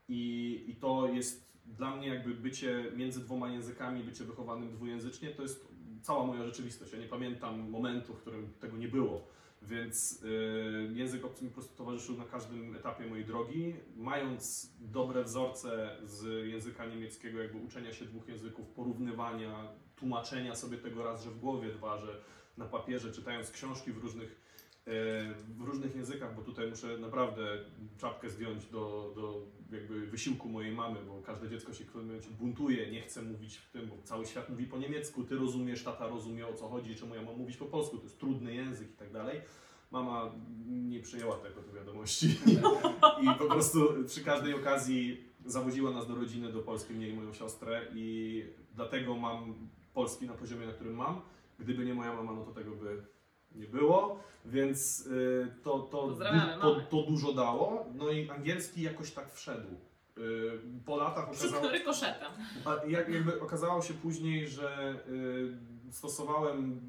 I, 0.08 0.64
I 0.68 0.76
to 0.76 1.08
jest 1.08 1.51
dla 1.66 1.96
mnie 1.96 2.08
jakby 2.08 2.34
bycie 2.34 2.84
między 2.96 3.20
dwoma 3.20 3.48
językami, 3.48 4.04
bycie 4.04 4.24
wychowanym 4.24 4.72
dwujęzycznie, 4.72 5.30
to 5.30 5.42
jest 5.42 5.68
cała 6.02 6.26
moja 6.26 6.44
rzeczywistość. 6.44 6.92
Ja 6.92 6.98
nie 6.98 7.08
pamiętam 7.08 7.70
momentu, 7.70 8.14
w 8.14 8.20
którym 8.20 8.52
tego 8.60 8.76
nie 8.76 8.88
było. 8.88 9.26
Więc 9.62 10.22
y, 10.22 10.90
język 10.94 11.24
obcy 11.24 11.44
mi 11.44 11.50
po 11.50 11.54
prostu 11.54 11.76
towarzyszył 11.76 12.16
na 12.16 12.24
każdym 12.24 12.76
etapie 12.76 13.06
mojej 13.06 13.24
drogi. 13.24 13.74
Mając 13.96 14.72
dobre 14.80 15.24
wzorce 15.24 15.96
z 16.04 16.46
języka 16.46 16.86
niemieckiego, 16.86 17.42
jakby 17.42 17.58
uczenia 17.58 17.92
się 17.92 18.04
dwóch 18.04 18.28
języków, 18.28 18.68
porównywania, 18.68 19.68
tłumaczenia 19.96 20.54
sobie 20.54 20.78
tego 20.78 21.04
raz, 21.04 21.24
że 21.24 21.30
w 21.30 21.38
głowie, 21.38 21.72
dwa, 21.72 21.98
że 21.98 22.20
na 22.56 22.64
papierze, 22.64 23.12
czytając 23.12 23.50
książki 23.50 23.92
w 23.92 23.98
różnych 23.98 24.41
w 24.86 25.60
różnych 25.60 25.96
językach, 25.96 26.36
bo 26.36 26.42
tutaj 26.42 26.70
muszę 26.70 26.98
naprawdę 26.98 27.58
czapkę 27.98 28.30
zdjąć 28.30 28.66
do, 28.66 29.12
do 29.14 29.46
jakby 29.72 30.06
wysiłku 30.06 30.48
mojej 30.48 30.72
mamy, 30.72 31.00
bo 31.02 31.22
każde 31.22 31.48
dziecko 31.48 31.72
się 31.72 31.84
w 31.84 31.86
pewnym 31.86 32.06
momencie 32.06 32.30
buntuje, 32.30 32.90
nie 32.90 33.02
chce 33.02 33.22
mówić 33.22 33.56
w 33.56 33.70
tym, 33.70 33.88
bo 33.88 34.02
cały 34.04 34.26
świat 34.26 34.48
mówi 34.48 34.66
po 34.66 34.78
niemiecku, 34.78 35.24
ty 35.24 35.36
rozumiesz, 35.36 35.84
tata 35.84 36.08
rozumie 36.08 36.46
o 36.48 36.54
co 36.54 36.68
chodzi, 36.68 36.96
czemu 36.96 37.14
ja 37.14 37.22
mam 37.22 37.36
mówić 37.36 37.56
po 37.56 37.66
polsku, 37.66 37.96
to 37.96 38.02
jest 38.02 38.18
trudny 38.18 38.54
język 38.54 38.90
i 38.90 38.96
tak 38.96 39.12
dalej. 39.12 39.40
Mama 39.90 40.32
nie 40.66 41.00
przyjęła 41.00 41.36
tego 41.36 41.62
do 41.62 41.72
wiadomości 41.72 42.26
i 43.22 43.38
po 43.38 43.44
prostu 43.44 43.88
przy 44.06 44.24
każdej 44.24 44.54
okazji 44.54 45.24
zawoziła 45.46 45.90
nas 45.90 46.08
do 46.08 46.14
rodziny, 46.14 46.52
do 46.52 46.62
Polski, 46.62 46.94
mnie 46.94 47.08
i 47.08 47.14
moją 47.14 47.32
siostrę 47.32 47.86
i 47.94 48.44
dlatego 48.74 49.16
mam 49.16 49.68
polski 49.94 50.26
na 50.26 50.34
poziomie, 50.34 50.66
na 50.66 50.72
którym 50.72 50.94
mam. 50.94 51.20
Gdyby 51.58 51.84
nie 51.84 51.94
moja 51.94 52.14
mama, 52.14 52.32
no 52.32 52.44
to 52.44 52.52
tego 52.52 52.70
by 52.70 53.02
nie 53.56 53.66
było, 53.66 54.20
więc 54.44 55.06
y, 55.06 55.48
to, 55.62 55.78
to, 55.78 56.02
Pozdrawiamy 56.08 56.62
to, 56.62 56.80
to 56.80 57.02
dużo 57.02 57.32
dało. 57.32 57.86
No 57.94 58.10
i 58.10 58.30
angielski 58.30 58.82
jakoś 58.82 59.10
tak 59.10 59.32
wszedł. 59.32 59.68
Y, 60.18 60.50
Po 60.84 60.96
latach 60.96 61.28
okazało, 61.28 61.52
Szybko 61.52 61.68
rykoszetem. 61.70 62.32
a 62.64 62.74
jak, 62.88 63.08
jakby 63.08 63.40
okazało 63.40 63.82
się 63.82 63.94
później, 63.94 64.48
że 64.48 64.94
y, 65.88 65.92
stosowałem 65.92 66.80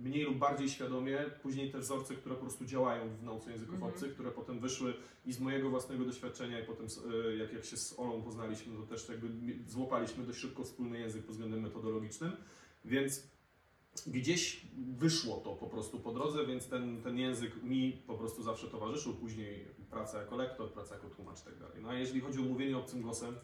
mniej 0.00 0.22
lub 0.24 0.38
bardziej 0.38 0.68
świadomie 0.68 1.18
później 1.42 1.70
te 1.70 1.78
wzorce, 1.78 2.14
które 2.14 2.34
po 2.34 2.40
prostu 2.40 2.64
działają 2.64 3.08
w 3.16 3.22
nauce 3.22 3.50
języków 3.50 3.74
Mhm. 3.74 3.92
obcych, 3.92 4.14
które 4.14 4.30
potem 4.30 4.60
wyszły 4.60 4.94
i 5.26 5.32
z 5.32 5.40
mojego 5.40 5.70
własnego 5.70 6.04
doświadczenia 6.04 6.60
i 6.60 6.64
potem 6.64 6.90
z- 6.90 6.98
y, 6.98 7.36
jak, 7.36 7.52
jak 7.52 7.64
się 7.64 7.76
z 7.76 7.98
Olą 7.98 8.22
poznaliśmy, 8.22 8.76
to 8.76 8.82
też 8.82 9.08
jakby 9.08 9.28
mi- 9.30 9.58
złapaliśmy 9.68 10.24
dość 10.24 10.38
szybko 10.38 10.64
wspólny 10.64 10.98
język 10.98 11.22
pod 11.22 11.30
względem 11.32 11.60
metodologicznym, 11.60 12.32
więc 12.84 13.26
gdzieś 14.06 14.60
wyszło 14.98 15.36
to 15.36 15.50
po 15.54 15.66
prostu 15.66 16.00
po 16.00 16.12
drodze, 16.12 16.46
więc 16.46 16.68
ten, 16.68 17.02
ten 17.02 17.18
język 17.18 17.62
mi 17.62 18.02
po 18.06 18.14
prostu 18.14 18.42
zawsze 18.42 18.66
towarzyszył, 18.66 19.14
później 19.14 19.64
praca 19.90 20.18
jako 20.18 20.36
lektor, 20.36 20.72
praca 20.72 20.94
jako 20.94 21.08
tłumacz 21.08 21.40
i 21.40 21.44
tak 21.44 21.58
dalej. 21.58 21.76
No 21.82 21.88
a 21.88 21.94
jeżeli 21.94 22.20
chodzi 22.20 22.38
o 22.38 22.42
mówienie 22.42 22.76
obcym 22.78 23.02
głosem, 23.02 23.36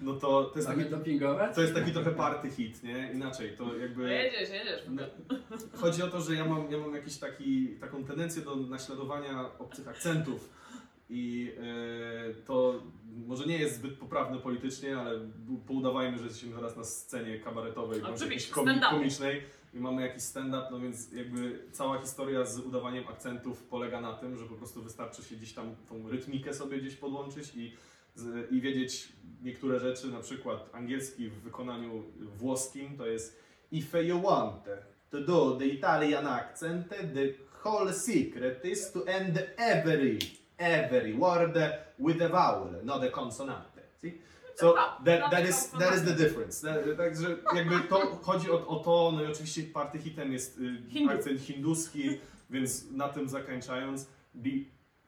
no 0.00 0.14
to 0.14 0.44
to 0.44 0.58
jest 0.58 0.68
taki 0.68 0.90
dopingować? 0.90 1.54
to 1.54 1.62
jest 1.62 1.74
taki 1.74 1.92
trochę 1.92 2.10
party 2.10 2.50
hit, 2.50 2.82
nie? 2.82 3.12
Inaczej, 3.14 3.56
to 3.56 3.64
No 3.64 3.76
jakby... 3.76 4.10
jedziesz, 4.10 4.50
jedziesz. 4.50 4.82
No, 4.88 5.02
Chodzi 5.80 6.02
o 6.02 6.08
to, 6.08 6.20
że 6.20 6.34
ja 6.34 6.44
mam, 6.44 6.70
ja 6.70 6.78
mam 6.78 6.94
jakiś 6.94 7.16
taki, 7.16 7.68
taką 7.80 8.04
tendencję 8.04 8.42
do 8.42 8.56
naśladowania 8.56 9.58
obcych 9.58 9.88
akcentów 9.88 10.50
i 11.08 11.52
e, 12.30 12.34
to 12.34 12.82
może 13.26 13.46
nie 13.46 13.58
jest 13.58 13.76
zbyt 13.76 13.98
poprawne 13.98 14.38
politycznie, 14.38 14.98
ale 14.98 15.20
poudawajmy, 15.66 16.18
że 16.18 16.24
jesteśmy 16.24 16.56
teraz 16.56 16.76
na 16.76 16.84
scenie 16.84 17.38
kabaretowej, 17.40 18.00
bądź 18.00 18.14
Oczywiście, 18.16 18.50
jakiejś 18.50 18.50
komi- 18.50 18.78
stand-up. 18.78 18.90
komicznej 18.98 19.42
i 19.74 19.78
mamy 19.80 20.02
jakiś 20.02 20.22
stand-up, 20.22 20.66
no 20.70 20.80
więc 20.80 21.12
jakby 21.12 21.62
cała 21.72 21.98
historia 21.98 22.44
z 22.46 22.58
udawaniem 22.58 23.08
akcentów 23.08 23.62
polega 23.62 24.00
na 24.00 24.12
tym, 24.12 24.36
że 24.36 24.44
po 24.44 24.54
prostu 24.54 24.82
wystarczy 24.82 25.22
się 25.22 25.36
gdzieś 25.36 25.52
tam 25.52 25.74
tą 25.88 26.08
rytmikę 26.08 26.54
sobie 26.54 26.78
gdzieś 26.78 26.96
podłączyć 26.96 27.52
i, 27.56 27.74
z, 28.14 28.52
i 28.52 28.60
wiedzieć 28.60 29.12
niektóre 29.42 29.80
rzeczy, 29.80 30.06
na 30.06 30.20
przykład 30.20 30.70
angielski 30.72 31.28
w 31.28 31.40
wykonaniu 31.40 32.04
włoskim 32.36 32.96
to 32.98 33.06
jest 33.06 33.44
If 33.72 34.04
you 34.04 34.22
want 34.22 34.64
to 35.10 35.20
do 35.20 35.56
the 35.58 35.66
Italian 35.66 36.26
accent, 36.26 36.88
the 36.88 37.28
whole 37.64 37.92
secret 37.92 38.64
is 38.64 38.92
to 38.92 39.06
end 39.06 39.38
every 39.56 40.18
every 40.58 41.14
word 41.14 41.56
with 41.98 42.22
a 42.22 42.28
vowel, 42.28 42.70
not 42.84 43.04
a 43.04 43.10
consonant. 43.10 43.64
See? 44.02 44.14
So 44.56 44.74
that, 45.04 45.30
that, 45.30 45.44
is, 45.46 45.70
that 45.78 45.94
is 45.94 46.04
the 46.04 46.14
difference. 46.14 46.60
That- 46.60 46.96
Także 46.96 47.36
jakby 47.54 47.88
to 47.88 47.96
chodzi 48.22 48.50
o, 48.50 48.66
o 48.66 48.76
to, 48.84 49.12
no 49.12 49.22
i 49.22 49.26
oczywiście 49.26 49.62
party 49.62 49.98
hitem 49.98 50.32
jest 50.32 50.58
y, 50.58 51.10
akcent 51.10 51.40
hinduski, 51.40 52.20
więc 52.50 52.90
na 52.90 53.08
tym 53.08 53.28
zakończając, 53.28 54.06
the 54.42 54.50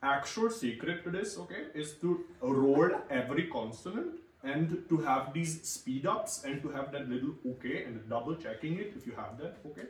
actual 0.01 0.51
secret 0.51 1.05
to 1.05 1.11
this, 1.11 1.39
okay, 1.39 1.71
is 1.75 1.99
to 2.01 2.17
roll 2.43 2.91
every 3.09 3.49
consonant 3.49 4.15
and 4.43 4.89
to 4.89 4.97
have 4.97 5.33
these 5.33 5.65
speed 5.65 6.07
ups 6.07 6.45
and 6.45 6.63
to 6.63 6.69
have 6.69 6.91
that 6.93 7.09
little 7.09 7.31
okay 7.53 7.85
and 7.87 8.09
double 8.09 8.37
checking 8.37 8.79
it 8.81 8.97
if 8.97 9.07
you 9.07 9.15
have 9.17 9.37
that, 9.39 9.57
okay, 9.67 9.87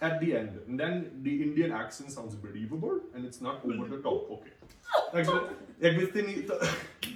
at 0.00 0.20
the 0.20 0.38
end. 0.40 0.50
And 0.68 0.80
then 0.80 1.22
the 1.22 1.42
Indian 1.42 1.72
accent 1.72 2.12
sounds 2.12 2.34
believable 2.34 3.00
and 3.14 3.24
it's 3.24 3.40
not 3.40 3.64
over 3.64 3.88
the 3.88 4.02
top, 4.02 4.30
okay. 4.30 4.52
Także 5.12 5.32
jakby 5.80 6.06
z 6.06 6.12
tymi, 6.12 6.34
to, 6.44 6.54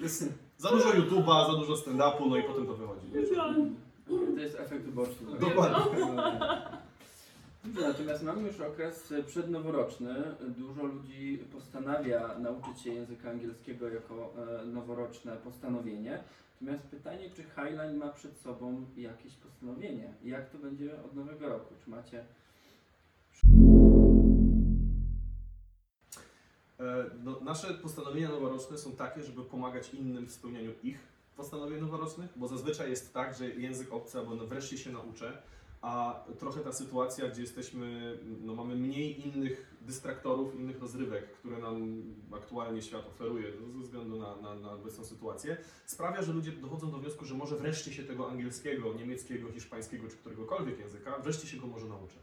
jest 0.03 0.25
za 0.59 0.71
dużo 0.71 0.89
YouTube'a, 0.89 1.47
za 1.47 1.59
dużo 1.59 1.77
stand-upu, 1.77 2.31
no 2.31 2.37
i 2.37 2.43
potem 2.43 2.67
to 2.67 2.75
wychodzi. 2.75 3.07
To 4.35 4.41
jest 4.41 4.61
efekt 4.61 4.89
uboczny. 4.89 5.39
Dokładnie. 5.41 6.03
Dobrze, 7.65 7.89
natomiast 7.89 8.23
mamy 8.23 8.43
już 8.49 8.61
okres 8.61 9.15
przednoworoczny. 9.27 10.15
Dużo 10.49 10.85
ludzi 10.85 11.39
postanawia 11.53 12.39
nauczyć 12.39 12.81
się 12.81 12.91
języka 12.91 13.31
angielskiego 13.31 13.89
jako 13.89 14.33
e, 14.61 14.65
noworoczne 14.65 15.37
postanowienie. 15.37 16.23
Natomiast 16.61 16.89
pytanie, 16.89 17.31
czy 17.31 17.43
Highline 17.43 17.97
ma 17.97 18.09
przed 18.09 18.39
sobą 18.39 18.87
jakieś 18.97 19.35
postanowienie? 19.35 20.15
Jak 20.25 20.51
to 20.51 20.59
będzie 20.59 20.91
od 21.05 21.15
nowego 21.15 21.49
roku? 21.49 21.75
Czy 21.85 21.91
macie 21.91 22.25
No, 27.25 27.41
nasze 27.41 27.75
postanowienia 27.75 28.29
noworoczne 28.29 28.79
są 28.79 28.93
takie, 28.93 29.23
żeby 29.23 29.45
pomagać 29.45 29.95
innym 29.95 30.27
w 30.27 30.33
spełnianiu 30.33 30.73
ich 30.83 30.99
postanowień 31.37 31.81
noworocznych, 31.81 32.31
bo 32.37 32.49
zazwyczaj 32.49 32.91
jest 32.91 33.15
tak, 33.15 33.35
że 33.35 33.49
język 33.49 33.93
obcy 33.93 34.19
albo 34.19 34.35
no 34.35 34.47
wreszcie 34.47 34.79
się 34.79 34.93
nauczę, 34.93 35.43
a 35.83 36.25
trochę 36.39 36.61
ta 36.61 36.73
sytuacja, 36.73 37.29
gdzie 37.29 37.41
jesteśmy, 37.41 38.19
no 38.41 38.55
mamy 38.55 38.77
mniej 38.77 39.27
innych 39.27 39.77
dystraktorów, 39.81 40.55
innych 40.55 40.81
rozrywek, 40.81 41.33
które 41.33 41.59
nam 41.59 42.03
aktualnie 42.33 42.83
świat 42.83 43.07
oferuje 43.07 43.53
no, 43.61 43.73
ze 43.73 43.79
względu 43.79 44.19
na, 44.19 44.37
na 44.37 44.55
na, 44.55 44.55
na 44.55 44.73
obecną 44.73 45.05
sytuację, 45.05 45.57
sprawia, 45.87 46.23
że 46.23 46.33
ludzie 46.33 46.53
dochodzą 46.53 46.91
do 46.91 46.99
wniosku, 46.99 47.25
że 47.25 47.35
może 47.35 47.57
wreszcie 47.57 47.93
się 47.93 48.03
tego 48.03 48.31
angielskiego, 48.31 48.95
niemieckiego, 48.95 49.53
hiszpańskiego 49.53 50.09
czy 50.09 50.17
któregokolwiek 50.17 50.79
języka, 50.79 51.19
wreszcie 51.19 51.49
się 51.49 51.57
go 51.57 51.67
może 51.67 51.87
nauczę. 51.87 52.19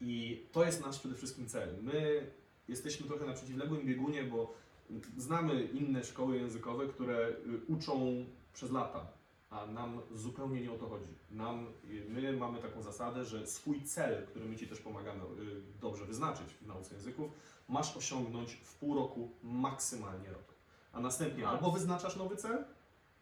I 0.00 0.46
to 0.52 0.64
jest 0.64 0.80
nasz 0.86 0.98
przede 0.98 1.14
wszystkim 1.14 1.48
cel. 1.48 1.82
My 1.82 2.26
jesteśmy 2.68 3.06
trochę 3.06 3.26
na 3.26 3.32
przeciwległym 3.32 3.86
biegunie, 3.86 4.24
bo 4.24 4.54
znamy 5.16 5.62
inne 5.62 6.04
szkoły 6.04 6.36
językowe, 6.36 6.86
które 6.86 7.28
y, 7.28 7.34
uczą 7.68 8.24
przez 8.54 8.72
lata, 8.72 9.06
a 9.50 9.66
nam 9.66 10.00
zupełnie 10.14 10.60
nie 10.60 10.72
o 10.72 10.78
to 10.78 10.88
chodzi. 10.88 11.08
Nam, 11.30 11.66
y, 11.84 12.04
my 12.08 12.36
mamy 12.36 12.58
taką 12.58 12.82
zasadę, 12.82 13.24
że 13.24 13.46
swój 13.46 13.82
cel, 13.82 14.26
który 14.26 14.44
my 14.44 14.56
Ci 14.56 14.66
też 14.66 14.80
pomagamy 14.80 15.22
y, 15.22 15.26
dobrze 15.80 16.04
wyznaczyć 16.04 16.54
w 16.54 16.66
nauce 16.66 16.94
języków, 16.94 17.30
masz 17.68 17.96
osiągnąć 17.96 18.52
w 18.52 18.74
pół 18.74 18.94
roku, 18.94 19.30
maksymalnie 19.42 20.30
rok. 20.30 20.54
A 20.92 21.00
następnie 21.00 21.48
albo 21.48 21.70
wyznaczasz 21.70 22.16
nowy 22.16 22.36
cel, 22.36 22.64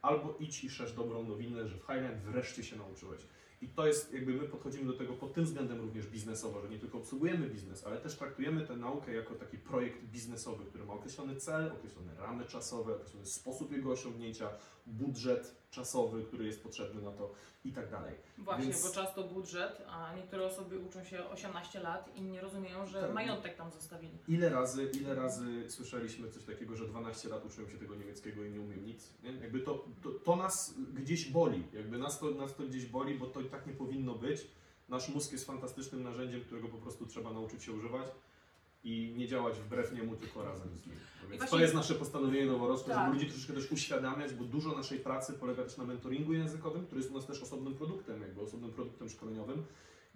albo 0.02 0.34
idź 0.40 0.64
i 0.64 0.70
szerz 0.70 0.92
dobrą 0.92 1.24
nowinę, 1.24 1.68
że 1.68 1.76
w 1.76 1.80
Highland 1.80 2.18
wreszcie 2.18 2.64
się 2.64 2.76
nauczyłeś. 2.76 3.20
I 3.62 3.68
to 3.68 3.86
jest, 3.86 4.12
jakby 4.12 4.34
my 4.34 4.48
podchodzimy 4.48 4.86
do 4.86 4.98
tego 4.98 5.12
pod 5.12 5.34
tym 5.34 5.44
względem 5.44 5.80
również 5.80 6.06
biznesowo, 6.06 6.60
że 6.60 6.68
nie 6.68 6.78
tylko 6.78 6.98
obsługujemy 6.98 7.48
biznes, 7.48 7.86
ale 7.86 8.00
też 8.00 8.16
traktujemy 8.16 8.66
tę 8.66 8.76
naukę 8.76 9.14
jako 9.14 9.34
taki 9.34 9.58
projekt 9.58 10.04
biznesowy, 10.04 10.64
który 10.64 10.84
ma 10.84 10.92
określony 10.92 11.36
cel, 11.36 11.72
określone 11.72 12.14
ramy 12.18 12.44
czasowe, 12.44 12.92
określony 12.92 13.26
sposób 13.26 13.72
jego 13.72 13.90
osiągnięcia, 13.90 14.48
budżet 14.86 15.61
czasowy, 15.76 16.22
który 16.24 16.46
jest 16.46 16.62
potrzebny 16.62 17.02
na 17.02 17.10
to 17.10 17.34
i 17.64 17.72
tak 17.72 17.90
dalej. 17.90 18.14
Właśnie, 18.38 18.64
Więc- 18.64 18.82
bo 18.82 18.94
często 18.94 19.24
budżet, 19.24 19.82
a 19.88 20.14
niektóre 20.16 20.46
osoby 20.46 20.78
uczą 20.78 21.04
się 21.04 21.28
18 21.28 21.80
lat 21.80 22.16
i 22.16 22.22
nie 22.22 22.40
rozumieją, 22.40 22.86
że 22.86 23.00
Tak. 23.00 23.14
majątek 23.14 23.56
tam 23.56 23.70
zostawili. 23.72 24.18
Ile 24.28 24.48
razy, 24.48 24.90
ile 25.00 25.14
razy 25.14 25.70
słyszeliśmy 25.70 26.30
coś 26.30 26.44
takiego, 26.44 26.76
że 26.76 26.88
12 26.88 27.28
lat 27.28 27.44
uczyłem 27.44 27.70
się 27.70 27.78
tego 27.78 27.94
niemieckiego 27.94 28.44
i 28.44 28.50
nie 28.50 28.60
umiem 28.60 28.84
nic? 28.86 29.08
Nie? 29.22 29.32
Jakby 29.32 29.60
to, 29.60 29.84
to, 30.02 30.10
to 30.10 30.36
nas 30.36 30.74
gdzieś 30.94 31.30
boli, 31.30 31.62
jakby 31.72 31.98
nas 31.98 32.18
to, 32.18 32.30
nas 32.30 32.54
to 32.56 32.62
gdzieś 32.62 32.86
boli, 32.86 33.14
bo 33.18 33.26
to 33.26 33.40
i 33.40 33.44
tak 33.44 33.66
nie 33.66 33.72
powinno 33.72 34.14
być. 34.14 34.46
Nasz 34.88 35.08
mózg 35.08 35.32
jest 35.32 35.46
fantastycznym 35.46 36.02
narzędziem, 36.02 36.40
którego 36.40 36.68
po 36.68 36.78
prostu 36.78 37.06
trzeba 37.06 37.32
nauczyć 37.32 37.62
się 37.64 37.72
używać 37.72 38.06
i 38.84 39.14
nie 39.16 39.28
działać 39.28 39.54
wbrew 39.58 39.92
niemu, 39.92 40.16
tylko 40.16 40.44
razem 40.44 40.68
z 40.76 40.86
nim. 40.86 40.96
No 41.22 41.28
Więc 41.28 41.40
właśnie- 41.40 41.58
to 41.58 41.62
jest 41.62 41.74
nasze 41.74 41.94
postanowienie 41.94 42.46
noworoczne, 42.46 42.94
Tak. 42.94 43.04
żeby 43.04 43.14
ludzi 43.18 43.30
troszeczkę 43.30 43.52
też 43.52 43.72
uświadamiać, 43.72 44.34
bo 44.34 44.44
dużo 44.44 44.76
naszej 44.76 44.98
pracy 44.98 45.32
polega 45.32 45.62
też 45.64 45.76
na 45.76 45.84
mentoringu 45.84 46.32
językowym, 46.32 46.86
który 46.86 47.00
jest 47.00 47.10
u 47.10 47.14
nas 47.14 47.26
też 47.26 47.42
osobnym 47.42 47.74
produktem, 47.74 48.22
jakby 48.22 48.40
osobnym 48.40 48.70
produktem 48.72 49.08
szkoleniowym, 49.08 49.64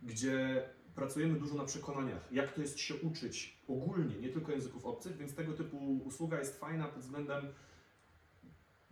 gdzie 0.02 0.62
pracujemy 0.94 1.38
dużo 1.38 1.54
na 1.54 1.64
przekonaniach, 1.64 2.32
jak 2.32 2.52
to 2.52 2.60
jest 2.60 2.78
się 2.78 2.94
uczyć 2.94 3.58
ogólnie, 3.68 4.16
nie 4.16 4.28
tylko 4.28 4.52
języków 4.52 4.84
obcych, 4.86 5.16
więc 5.16 5.34
tego 5.34 5.52
typu 5.52 6.00
usługa 6.04 6.38
jest 6.38 6.60
fajna 6.60 6.88
pod 6.88 7.02
względem 7.02 7.46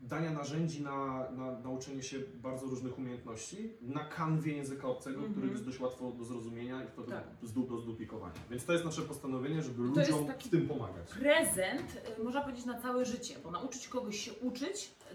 dania 0.08 0.30
narzędzi 0.32 0.82
na, 0.82 1.30
na 1.30 1.58
nauczenie 1.60 2.02
się 2.02 2.18
bardzo 2.34 2.66
różnych 2.66 2.98
umiejętności 2.98 3.72
na 3.82 4.04
kanwie 4.04 4.56
języka 4.56 4.88
obcego, 4.88 5.16
Mhm. 5.16 5.32
który 5.34 5.48
jest 5.52 5.64
dość 5.64 5.80
łatwo 5.80 6.10
do 6.12 6.24
zrozumienia 6.24 6.82
i 6.82 6.86
Tak. 7.10 7.24
z 7.42 7.52
do 7.52 7.78
zduplikowania. 7.80 8.34
Więc 8.50 8.64
to 8.64 8.72
jest 8.72 8.84
nasze 8.84 9.02
postanowienie, 9.02 9.62
żeby 9.62 9.76
To 9.76 10.00
ludziom 10.00 10.26
w 10.38 10.48
tym 10.48 10.68
pomagać. 10.68 11.08
Prezent, 11.10 12.02
y, 12.18 12.22
można 12.24 12.40
powiedzieć, 12.40 12.64
na 12.64 12.80
całe 12.80 13.04
życie, 13.04 13.34
bo 13.44 13.50
nauczyć 13.50 13.88
kogoś 13.88 14.18
się 14.20 14.32
uczyć 14.32 14.90
y, 15.12 15.14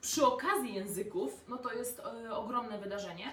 przy 0.00 0.26
okazji 0.26 0.74
języków, 0.74 1.44
no 1.48 1.56
to 1.58 1.72
jest 1.72 2.02
y, 2.26 2.34
ogromne 2.34 2.78
wydarzenie. 2.78 3.24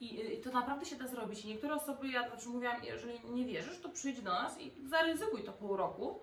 I 0.00 0.40
to 0.44 0.50
naprawdę 0.52 0.84
się 0.86 0.96
da 0.96 1.08
zrobić. 1.08 1.44
I 1.44 1.48
niektóre 1.48 1.74
osoby, 1.74 2.08
ja 2.08 2.30
zawsze 2.30 2.48
mówiłam, 2.48 2.84
jeżeli 2.84 3.18
nie 3.34 3.44
wierzysz, 3.44 3.78
to 3.80 3.88
przyjdź 3.88 4.20
do 4.22 4.30
nas 4.30 4.60
i 4.60 4.70
zaryzykuj 4.88 5.42
to 5.42 5.52
pół 5.52 5.76
roku 5.76 6.18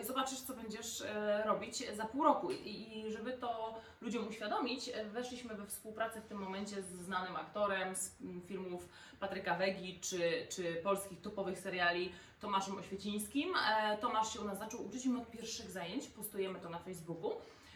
i 0.00 0.04
zobaczysz, 0.04 0.40
co 0.40 0.54
będziesz 0.54 1.00
e, 1.00 1.42
robić 1.46 1.96
za 1.96 2.04
pół 2.04 2.24
roku. 2.24 2.50
I, 2.52 3.04
żeby 3.08 3.32
to 3.32 3.74
ludziom 4.00 4.28
uświadomić, 4.28 4.88
e, 4.88 5.04
weszliśmy 5.04 5.54
we 5.54 5.66
współpracę 5.66 6.20
w 6.20 6.26
tym 6.26 6.38
momencie 6.38 6.82
z 6.82 6.86
znanym 6.86 7.36
aktorem 7.36 7.96
z 7.96 8.20
mm, 8.22 8.42
filmów 8.42 8.88
Patryka 9.20 9.54
Wegi 9.54 10.00
czy, 10.00 10.46
czy 10.48 10.74
polskich 10.82 11.20
topowych 11.20 11.58
seriali 11.58 12.12
Tomaszem 12.40 12.78
Oświecińskim. 12.78 13.54
E, 13.70 13.98
Tomasz 13.98 14.32
się 14.34 14.40
u 14.40 14.44
nas 14.44 14.58
zaczął 14.58 14.86
uczyć 14.86 15.06
od 15.06 15.30
pierwszych 15.30 15.70
zajęć 15.70 16.08
postujemy 16.08 16.60
to 16.60 16.68
na 16.68 16.78
Facebooku. 16.78 17.32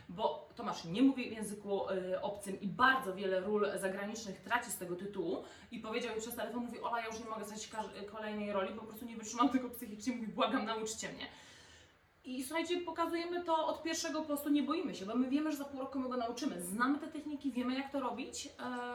Bo 0.09 0.49
Tomasz 0.57 0.85
nie 0.85 1.03
mówi 1.03 1.31
w 1.31 1.33
języku 1.33 1.91
e, 1.91 2.23
obcym 2.23 2.61
i 2.61 2.67
bardzo 2.67 3.15
wiele 3.15 3.41
ról 3.41 3.67
zagranicznych 3.79 4.41
traci 4.41 4.71
z 4.71 4.77
tego 4.77 4.97
tytułu. 4.97 5.45
I 5.71 5.79
powiedział 5.79 6.15
mi 6.15 6.21
przez 6.21 6.35
telefon, 6.37 6.65
mówi 6.65 6.81
Ola, 6.81 7.01
ja 7.01 7.07
już 7.07 7.19
nie 7.19 7.25
mogę 7.31 7.45
każ- 7.73 8.11
kolejnej 8.13 8.53
roli, 8.53 8.75
po 8.75 8.83
prostu 8.83 9.05
nie 9.07 9.17
wytrzymam 9.17 9.49
tego 9.49 9.71
psychicznie, 9.71 10.13
mówi 10.15 10.29
błagam, 10.29 10.65
nauczcie 10.65 11.09
mnie. 11.13 11.27
I 12.25 12.45
słuchajcie, 12.45 12.81
pokazujemy 12.81 13.45
to 13.45 13.67
od 13.67 13.83
pierwszego 13.83 14.21
po 14.21 14.27
prostu, 14.27 14.49
nie 14.49 14.63
boimy 14.63 14.95
się, 14.95 15.07
bo 15.07 15.15
my 15.15 15.29
wiemy, 15.29 15.51
że 15.51 15.57
za 15.57 15.65
pół 15.65 15.81
roku 15.81 15.99
my 15.99 16.09
go 16.09 16.17
nauczymy. 16.17 16.63
Znamy 16.63 16.99
te 16.99 17.07
techniki, 17.07 17.53
wiemy 17.53 17.75
jak 17.75 17.93
to 17.93 18.01
robić. 18.01 18.49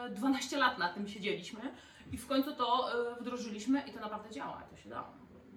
E, 0.05 0.09
12 0.09 0.57
lat 0.57 0.77
na 0.77 0.93
tym 0.93 1.07
siedzieliśmy 1.07 1.59
i 2.11 2.17
w 2.17 2.27
końcu 2.27 2.55
to 2.55 2.89
e, 3.11 3.15
wdrożyliśmy 3.21 3.83
i 3.88 3.91
to 3.91 3.99
naprawdę 3.99 4.29
działa, 4.29 4.63
to 4.69 4.77
się 4.77 4.89
da. 4.89 5.03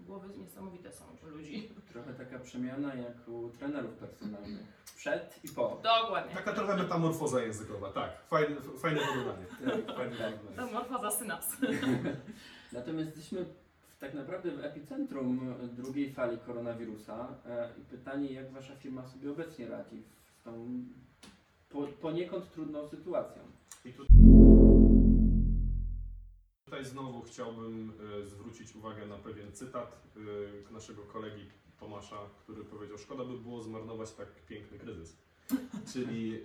Głowy 0.07 0.29
niesamowite 0.39 0.93
są 0.93 1.05
u 1.25 1.27
ludzi. 1.27 1.69
Trochę 1.93 2.15
taka 2.15 2.39
przemiana 2.39 2.95
jak 2.95 3.29
u 3.29 3.49
trenerów 3.49 3.95
personalnych. 3.95 4.79
Przed 4.97 5.41
i 5.45 5.49
po. 5.49 5.81
Dokładnie. 5.83 6.35
Taka 6.35 6.53
trochę 6.53 6.77
metamorfoza 6.77 7.43
językowa, 7.43 7.93
tak. 7.93 8.11
Fajne, 8.29 8.57
fajne 8.79 9.01
porównanie. 9.01 9.47
Tak, 9.87 9.97
fajne. 9.97 10.39
Metamorfoza 10.51 11.11
synaps. 11.11 11.57
Natomiast 12.73 13.17
jesteśmy 13.17 13.47
tak 13.99 14.15
naprawdę 14.15 14.51
w 14.51 14.65
epicentrum 14.65 15.55
drugiej 15.73 16.13
fali 16.13 16.39
koronawirusa 16.39 17.29
e, 17.47 17.73
i 17.81 17.85
pytanie, 17.85 18.33
jak 18.33 18.53
Wasza 18.53 18.77
firma 18.77 19.07
sobie 19.07 19.31
obecnie 19.31 19.69
radzi 19.69 20.03
z 20.41 20.43
tą 20.43 20.85
po, 21.69 21.87
poniekąd 21.87 22.51
trudną 22.51 22.89
sytuacją. 22.89 23.43
I 23.85 23.93
tu... 23.93 24.05
Tutaj 26.65 26.85
znowu 26.85 27.23
chciałbym 27.23 27.93
e, 28.21 28.27
zwrócić 28.27 28.77
uwagę 28.77 29.07
na 29.07 29.17
pewien 29.17 29.53
cytat 29.53 30.03
e, 30.71 30.73
naszego 30.73 31.03
kolegi 31.03 31.47
Tomasza, 31.81 32.17
który 32.43 32.65
powiedział, 32.65 32.99
szkoda 32.99 33.25
by 33.25 33.39
było 33.39 33.63
zmarnować 33.63 34.13
tak 34.13 34.29
piękny 34.47 34.79
kryzys. 34.79 35.17
Czyli 35.93 36.43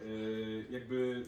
jakby 0.70 1.26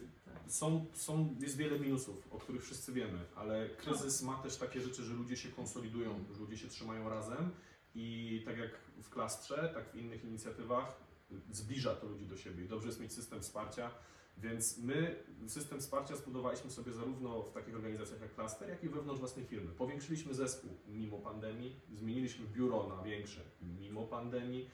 są, 0.48 0.86
są, 0.94 1.36
jest 1.40 1.58
wiele 1.58 1.80
minusów, 1.80 2.28
o 2.32 2.38
których 2.38 2.64
wszyscy 2.64 2.94
wiemy, 2.94 3.20
ale 3.36 3.70
kryzys 3.70 4.22
ma 4.22 4.38
też 4.38 4.58
takie 4.58 4.82
rzeczy, 4.82 5.04
że 5.04 5.14
ludzie 5.14 5.38
się 5.38 5.50
konsolidują, 5.50 6.26
że 6.34 6.40
ludzie 6.40 6.58
się 6.58 6.68
trzymają 6.68 7.10
razem 7.10 7.52
i 7.96 8.42
tak 8.46 8.58
jak 8.58 8.80
w 9.02 9.10
klastrze, 9.10 9.72
tak 9.74 9.92
w 9.92 9.96
innych 9.96 10.24
inicjatywach 10.24 10.98
zbliża 11.52 11.96
to 11.96 12.08
ludzi 12.08 12.26
do 12.26 12.38
siebie 12.38 12.64
i 12.64 12.68
dobrze 12.68 12.88
jest 12.88 13.00
mieć 13.00 13.14
system 13.14 13.42
wsparcia, 13.42 13.92
więc 14.38 14.78
my 14.78 15.16
system 15.48 15.80
wsparcia 15.80 16.16
zbudowaliśmy 16.16 16.72
sobie 16.72 16.94
zarówno 16.94 17.44
w 17.44 17.52
takich 17.52 17.76
organizacjach 17.76 18.22
jak 18.22 18.36
Cluster, 18.36 18.70
jak 18.70 18.84
i 18.84 18.90
wewnątrz 18.90 19.20
własnej 19.20 19.46
firmy. 19.46 19.72
Powiększyliśmy 19.72 20.34
zespół 20.34 20.70
mimo 20.88 21.18
pandemii, 21.18 21.76
zmieniliśmy 21.94 22.48
biuro 22.48 22.88
na 22.88 23.04
większe 23.04 23.42
mimo 23.62 24.04
pandemii, 24.04 24.70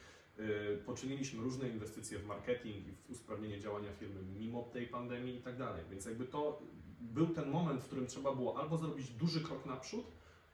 poczyniliśmy 0.85 1.43
różne 1.43 1.69
inwestycje 1.69 2.19
w 2.19 2.25
marketing 2.25 2.87
i 2.87 2.91
w 2.91 3.09
usprawnienie 3.09 3.59
działania 3.59 3.93
firmy 3.93 4.21
mimo 4.39 4.63
tej 4.63 4.87
pandemii 4.87 5.35
i 5.35 5.41
tak 5.41 5.57
dalej. 5.57 5.83
Więc 5.91 6.05
jakby 6.05 6.25
to 6.25 6.61
był 7.01 7.27
ten 7.27 7.49
moment, 7.49 7.81
w 7.81 7.85
którym 7.85 8.07
trzeba 8.07 8.35
było 8.35 8.59
albo 8.59 8.77
zrobić 8.77 9.09
duży 9.09 9.41
krok 9.41 9.65
naprzód, 9.65 10.05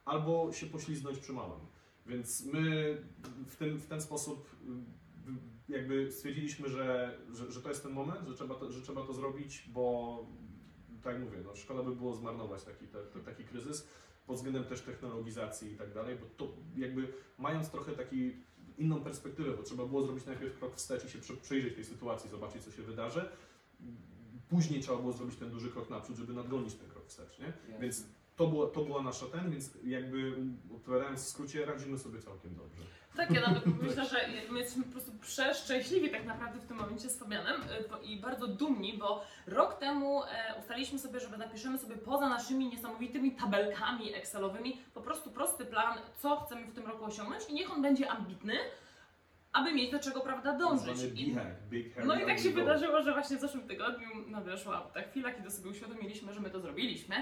albo 0.04 0.52
się 0.52 0.66
pośliznąć 0.66 1.18
przy 1.18 1.32
małym. 1.32 1.60
Więc 2.06 2.44
my 2.44 2.96
w 3.46 3.56
ten, 3.56 3.78
w 3.78 3.86
ten 3.86 4.00
sposób 4.00 4.56
y, 5.68 5.72
jakby 5.72 6.12
stwierdziliśmy, 6.12 6.68
że, 6.68 7.18
że, 7.32 7.52
że 7.52 7.62
to 7.62 7.68
jest 7.68 7.82
ten 7.82 7.92
moment, 7.92 8.28
że 8.28 8.34
trzeba 8.34 8.54
to, 8.54 8.72
że 8.72 8.82
trzeba 8.82 9.06
to 9.06 9.12
zrobić, 9.12 9.68
bo 9.68 10.26
tak 11.02 11.20
mówię, 11.20 11.38
no, 11.44 11.56
szkoda 11.56 11.82
by 11.82 11.96
było 11.96 12.14
zmarnować 12.14 12.64
taki, 12.64 12.86
te, 12.86 13.02
te, 13.02 13.20
taki 13.20 13.44
kryzys 13.44 13.88
pod 14.26 14.36
względem 14.36 14.64
też 14.64 14.80
technologizacji 14.80 15.72
i 15.72 15.76
tak 15.76 15.94
dalej, 15.94 16.16
bo 16.16 16.26
to 16.36 16.52
jakby 16.76 17.12
mając 17.38 17.70
trochę 17.70 17.92
taki 17.92 18.32
inną 18.78 19.00
perspektywę, 19.00 19.56
bo 19.56 19.62
trzeba 19.62 19.86
było 19.86 20.02
zrobić 20.02 20.26
najpierw 20.26 20.58
krok 20.58 20.76
wstecz 20.76 21.04
i 21.04 21.08
się 21.10 21.18
przy- 21.18 21.36
przyjrzeć 21.36 21.74
tej 21.74 21.84
sytuacji, 21.84 22.30
zobaczyć 22.30 22.64
co 22.64 22.70
się 22.72 22.82
wydarzy. 22.82 23.28
Później 24.48 24.80
trzeba 24.82 24.98
było 24.98 25.12
zrobić 25.12 25.36
ten 25.36 25.50
duży 25.50 25.70
krok 25.70 25.90
naprzód, 25.90 26.16
żeby 26.16 26.32
nadgonić 26.32 26.74
ten 26.74 26.88
krok 26.88 27.06
wstecz, 27.06 27.38
nie? 27.38 27.52
Więc 27.80 28.04
to, 28.38 28.46
było, 28.46 28.66
to 28.66 28.84
była 28.84 29.02
nasza 29.02 29.26
ten, 29.26 29.50
więc 29.50 29.70
jakby 29.84 30.32
odpowiadając 30.76 31.20
w 31.20 31.28
skrócie, 31.28 31.66
radzimy 31.66 31.98
sobie 31.98 32.22
całkiem 32.22 32.54
dobrze. 32.54 32.82
Tak, 33.16 33.30
ja 33.30 33.40
nawet 33.40 33.66
myślę, 33.82 34.06
że 34.06 34.28
my 34.50 34.58
jesteśmy 34.58 34.84
po 34.84 34.92
prostu 34.92 35.12
przeszczęśliwi 35.20 36.10
tak 36.10 36.24
naprawdę 36.24 36.60
w 36.60 36.66
tym 36.66 36.76
momencie 36.76 37.08
z 37.08 37.18
Fabianem 37.18 37.60
bo- 37.90 37.98
i 37.98 38.20
bardzo 38.20 38.46
dumni, 38.48 38.98
bo 38.98 39.24
rok 39.46 39.78
temu 39.78 40.22
e, 40.24 40.54
ustaliliśmy 40.60 40.98
sobie, 40.98 41.20
że 41.20 41.38
napiszemy 41.38 41.78
sobie 41.78 41.96
poza 41.96 42.28
naszymi 42.28 42.68
niesamowitymi 42.68 43.32
tabelkami 43.32 44.14
Excelowymi 44.14 44.80
po 44.94 45.00
prostu 45.00 45.30
prosty 45.30 45.64
plan, 45.64 45.98
co 46.18 46.36
chcemy 46.40 46.66
w 46.66 46.74
tym 46.74 46.86
roku 46.86 47.04
osiągnąć 47.04 47.44
i 47.48 47.54
niech 47.54 47.72
on 47.72 47.82
będzie 47.82 48.10
ambitny, 48.10 48.54
aby 49.52 49.72
mieć 49.72 49.90
do 49.92 49.98
czego 49.98 50.20
prawda 50.20 50.52
dążyć. 50.58 50.98
Zwany 50.98 51.20
I- 51.20 51.34
no 52.04 52.14
i 52.20 52.26
tak 52.26 52.38
się 52.38 52.50
wydarzyło, 52.50 53.02
że 53.02 53.12
właśnie 53.12 53.36
w 53.36 53.40
zeszłym 53.40 53.68
tygodniu 53.68 54.08
nadeszła 54.26 54.80
ta 54.94 55.02
chwila, 55.02 55.32
kiedy 55.32 55.50
sobie 55.50 55.70
uświadomiliśmy, 55.70 56.34
że 56.34 56.40
my 56.40 56.50
to 56.50 56.60
zrobiliśmy, 56.60 57.16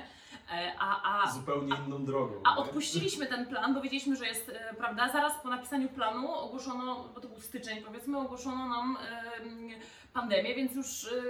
e, 0.52 0.72
a, 0.78 1.22
a, 1.24 1.32
Zupełnie 1.32 1.76
inną 1.86 2.04
drogą. 2.04 2.40
a 2.44 2.50
nie? 2.54 2.60
odpuściliśmy 2.60 3.26
ten 3.26 3.46
plan, 3.46 3.74
bo 3.74 3.80
wiedzieliśmy, 3.80 4.16
że 4.16 4.26
jest, 4.26 4.48
e, 4.48 4.74
prawda, 4.74 5.08
zaraz 5.12 5.32
po 5.42 5.48
napisaniu 5.48 5.88
planu 5.88 6.32
ogłoszono, 6.34 7.08
bo 7.14 7.20
to 7.20 7.28
był 7.28 7.40
styczeń 7.40 7.82
powiedzmy, 7.82 8.18
ogłoszono 8.18 8.68
nam 8.68 8.96
em, 9.40 9.68
pandemię, 10.12 10.54
więc 10.54 10.74
już 10.74 11.04
e, 11.04 11.22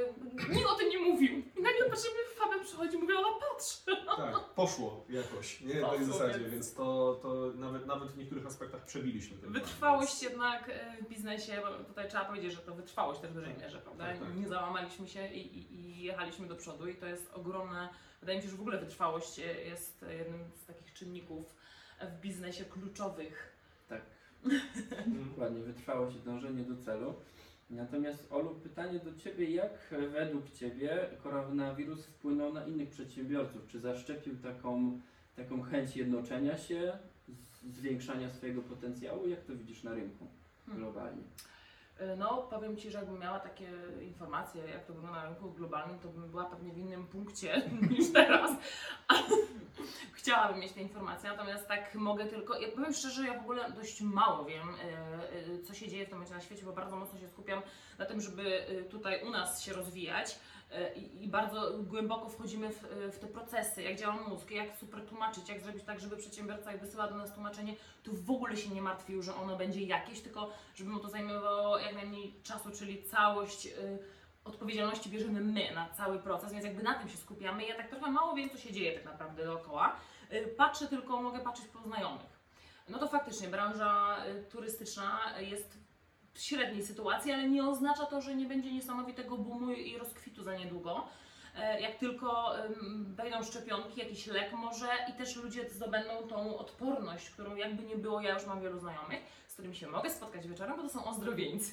nikt 0.55 0.67
o 0.71 0.75
tym 0.75 0.89
nie 0.89 0.99
mówił. 0.99 1.31
I 1.39 1.63
nagle 1.63 1.91
patrzymy, 1.91 2.15
Fabian 2.39 2.65
przychodzi 2.65 2.95
i 2.97 2.99
mówi, 2.99 3.15
ona 3.15 3.29
patrz. 3.41 3.83
Tak, 4.17 4.45
poszło 4.55 5.05
jakoś, 5.09 5.61
nie? 5.61 5.81
Na 5.81 5.89
tej 5.89 6.05
zasadzie, 6.05 6.39
więc- 6.39 6.53
więc 6.53 6.75
to, 6.75 7.19
to 7.23 7.53
nawet, 7.55 7.87
nawet 7.87 8.09
w 8.09 8.19
niektórych 8.19 8.47
aspektach 8.47 8.85
przebiliśmy 8.85 9.37
ten 9.39 9.41
plan, 9.41 9.53
Wytrwałość 9.53 10.23
więc- 10.23 10.33
jednak 10.33 10.69
e, 10.69 10.96
w 10.97 11.09
biznesie, 11.09 11.53
bo 11.63 11.85
tutaj 11.85 12.09
trzeba 12.09 12.25
powiedzieć, 12.25 12.53
że 12.53 12.59
to 12.59 12.75
wytrwałość 12.75 13.21
też 13.21 13.31
w 13.31 13.35
dużej 13.35 13.55
mierze, 13.55 13.79
prawda? 13.79 14.05
Tak, 14.07 14.19
tak. 14.19 14.37
Nie 14.37 14.49
załamaliśmy 14.49 15.09
się 15.09 15.29
i, 15.29 15.59
i, 15.59 15.75
i 15.75 16.03
jechaliśmy 16.03 16.47
do 16.47 16.57
przodu 16.57 16.89
i 16.89 16.95
to 16.95 17.07
jest 17.07 17.33
ogromne, 17.35 17.89
wydaje 18.21 18.39
mi 18.39 18.45
się, 18.45 18.51
że 18.51 18.57
w 18.57 18.61
ogóle 18.61 18.79
wytrwałość 18.79 19.39
e, 19.39 19.65
jest 19.65 20.05
jednym 20.19 20.41
z 20.55 20.67
takich 20.67 20.93
czynników 20.93 21.55
w 22.01 22.21
biznesie 22.21 22.65
kluczowych. 22.65 23.53
Tak, 23.89 24.01
Mhm. 24.45 25.25
dokładnie, 25.29 25.61
wytrwałość 25.63 26.17
i 26.17 26.21
dążenie 26.21 26.63
do 26.65 26.77
celu. 26.77 27.15
Natomiast 27.71 28.33
Olu, 28.33 28.55
pytanie 28.55 28.99
do 28.99 29.15
Ciebie, 29.15 29.51
jak 29.51 29.95
według 30.13 30.51
Ciebie 30.51 31.09
koronawirus 31.23 32.07
wpłynął 32.07 32.53
na 32.53 32.67
innych 32.67 32.91
przedsiębiorców? 32.91 33.67
Czy 33.67 33.81
zaszczepił 33.81 34.37
taką, 34.37 35.01
taką 35.37 35.63
chęć 35.63 35.97
jednoczenia 35.97 36.59
się, 36.59 36.99
zwiększania 37.71 38.31
swojego 38.31 38.63
potencjału? 38.63 39.29
Jak 39.29 39.45
to 39.45 39.57
widzisz 39.57 39.83
na 39.83 39.95
rynku. 39.95 40.27
Globalnie? 40.69 41.23
E, 41.99 42.17
No, 42.17 42.43
powiem 42.51 42.77
Ci, 42.77 42.91
że 42.91 42.99
jakbym 42.99 43.19
miała 43.19 43.41
takie 43.41 43.69
informacje, 44.03 44.69
jak 44.69 44.85
to 44.85 44.93
wygląda 44.95 45.19
na 45.23 45.29
rynku 45.29 45.51
globalnym, 45.53 45.99
to 45.99 46.09
bym 46.09 46.31
była 46.31 46.45
pewnie 46.45 46.73
w 46.73 46.79
innym 46.79 47.07
punkcie 47.07 47.63
niż 47.91 48.13
teraz. 48.13 48.51
Chciałabym 50.13 50.61
mieć 50.61 50.73
te 50.73 50.81
informacje, 50.81 51.31
natomiast 51.31 51.69
tak 51.69 51.95
mogę 51.95 52.27
tylko. 52.27 52.59
Ja 52.59 52.69
powiem 52.69 52.93
szczerze, 52.93 53.27
ja 53.27 53.39
w 53.39 53.43
ogóle 53.43 53.73
dość 53.73 54.01
mało 54.01 54.45
wiem, 54.45 54.69
e, 54.69 55.55
e, 55.55 55.63
co 55.63 55.75
się 55.75 55.89
dzieje 55.89 56.07
w 56.07 56.09
tym 56.09 56.19
momencie 56.19 56.35
na 56.35 56.41
świecie, 56.41 56.65
bo 56.65 56.73
bardzo 56.73 56.97
mocno 56.97 57.19
się 57.19 57.29
skupiam 57.29 57.63
na 57.99 58.07
tym, 58.07 58.21
żeby 58.21 58.67
tutaj 58.91 59.23
u 59.27 59.31
nas 59.31 59.63
się 59.63 59.73
rozwijać. 59.73 60.39
E, 60.71 60.95
I, 60.95 61.29
bardzo 61.29 61.73
głęboko 61.83 62.29
wchodzimy 62.29 62.71
w, 62.71 62.85
e, 62.85 63.13
w 63.13 63.19
te 63.19 63.27
procesy, 63.27 63.83
jak 63.83 63.99
działa 63.99 64.17
mózg, 64.29 64.51
jak 64.51 64.77
super 64.77 65.07
tłumaczyć, 65.07 65.49
jak 65.49 65.61
zrobić 65.61 65.85
tak, 65.85 66.01
żeby 66.01 66.17
przedsiębiorca, 66.17 66.73
jak 66.73 66.81
wysyła 66.81 67.09
do 67.09 67.15
nas 67.15 67.33
tłumaczenie, 67.33 67.75
to 68.03 68.11
w 68.15 68.31
ogóle 68.31 68.57
się 68.57 68.71
nie 68.71 68.83
martwił, 68.83 69.23
że 69.23 69.35
ono 69.35 69.57
będzie 69.57 69.81
jakieś, 69.81 70.21
tylko 70.21 70.51
żeby 70.75 70.91
mu 70.91 71.01
to 71.01 71.09
zajmowało 71.09 71.79
jak 71.79 71.95
najmniej 71.95 72.35
czasu, 72.43 72.71
czyli 72.71 73.03
całość 73.03 73.67
y, 73.67 73.99
odpowiedzialności 74.45 75.11
bierzemy 75.11 75.41
my 75.41 75.75
na 75.75 75.89
cały 75.89 76.19
proces, 76.19 76.53
więc 76.53 76.65
jakby 76.65 76.83
na 76.83 76.95
tym 76.95 77.09
się 77.09 77.17
skupiamy. 77.17 77.67
Ja 77.67 77.77
tak 77.77 77.89
trochę 77.89 78.11
mało 78.11 78.35
wiem, 78.35 78.51
co 78.51 78.59
się 78.59 78.73
dzieje 78.73 78.93
tak 78.93 79.05
naprawdę 79.05 79.45
dookoła. 79.45 79.97
Y, 80.33 80.55
patrzę 80.57 80.87
tylko, 80.87 81.23
mogę 81.23 81.41
patrzeć 81.41 81.67
po 81.67 81.83
znajomych. 81.83 82.37
No 82.89 82.99
to 82.99 83.09
faktycznie 83.09 83.49
branża 83.49 84.17
turystyczna 84.51 85.21
jest 85.41 85.86
średniej 86.39 86.83
sytuacji, 86.87 87.33
ale 87.33 87.49
nie 87.49 87.67
oznacza 87.69 88.07
to, 88.07 88.21
że 88.21 88.35
nie 88.35 88.47
będzie 88.47 88.73
niesamowitego 88.73 89.39
boomu 89.39 89.73
i 89.73 89.99
rozkwitu 89.99 90.43
za 90.43 90.57
niedługo. 90.57 91.09
E, 91.57 91.81
Jak 91.81 91.97
tylko 91.99 92.53
wejdą 93.07 93.43
szczepionki, 93.43 94.01
jakiś 94.01 94.27
lek 94.27 94.53
może 94.53 94.89
i 95.11 95.13
też 95.13 95.37
ludzie 95.37 95.71
zdobędą 95.71 96.29
tą 96.29 96.59
odporność, 96.59 97.31
którą 97.31 97.55
jakby 97.57 97.83
nie 97.83 97.97
było, 97.97 98.21
ja 98.21 98.35
już 98.35 98.47
mam 98.47 98.61
wielu 98.61 98.79
znajomych, 98.79 99.21
z 99.49 99.53
którymi 99.53 99.77
się 99.77 99.87
mogę 99.89 100.11
spotkać 100.11 100.49
wieczorem, 100.49 100.77
bo 100.77 100.83
to 100.83 100.89
są 100.89 101.05
ozdrowieńcy. 101.05 101.73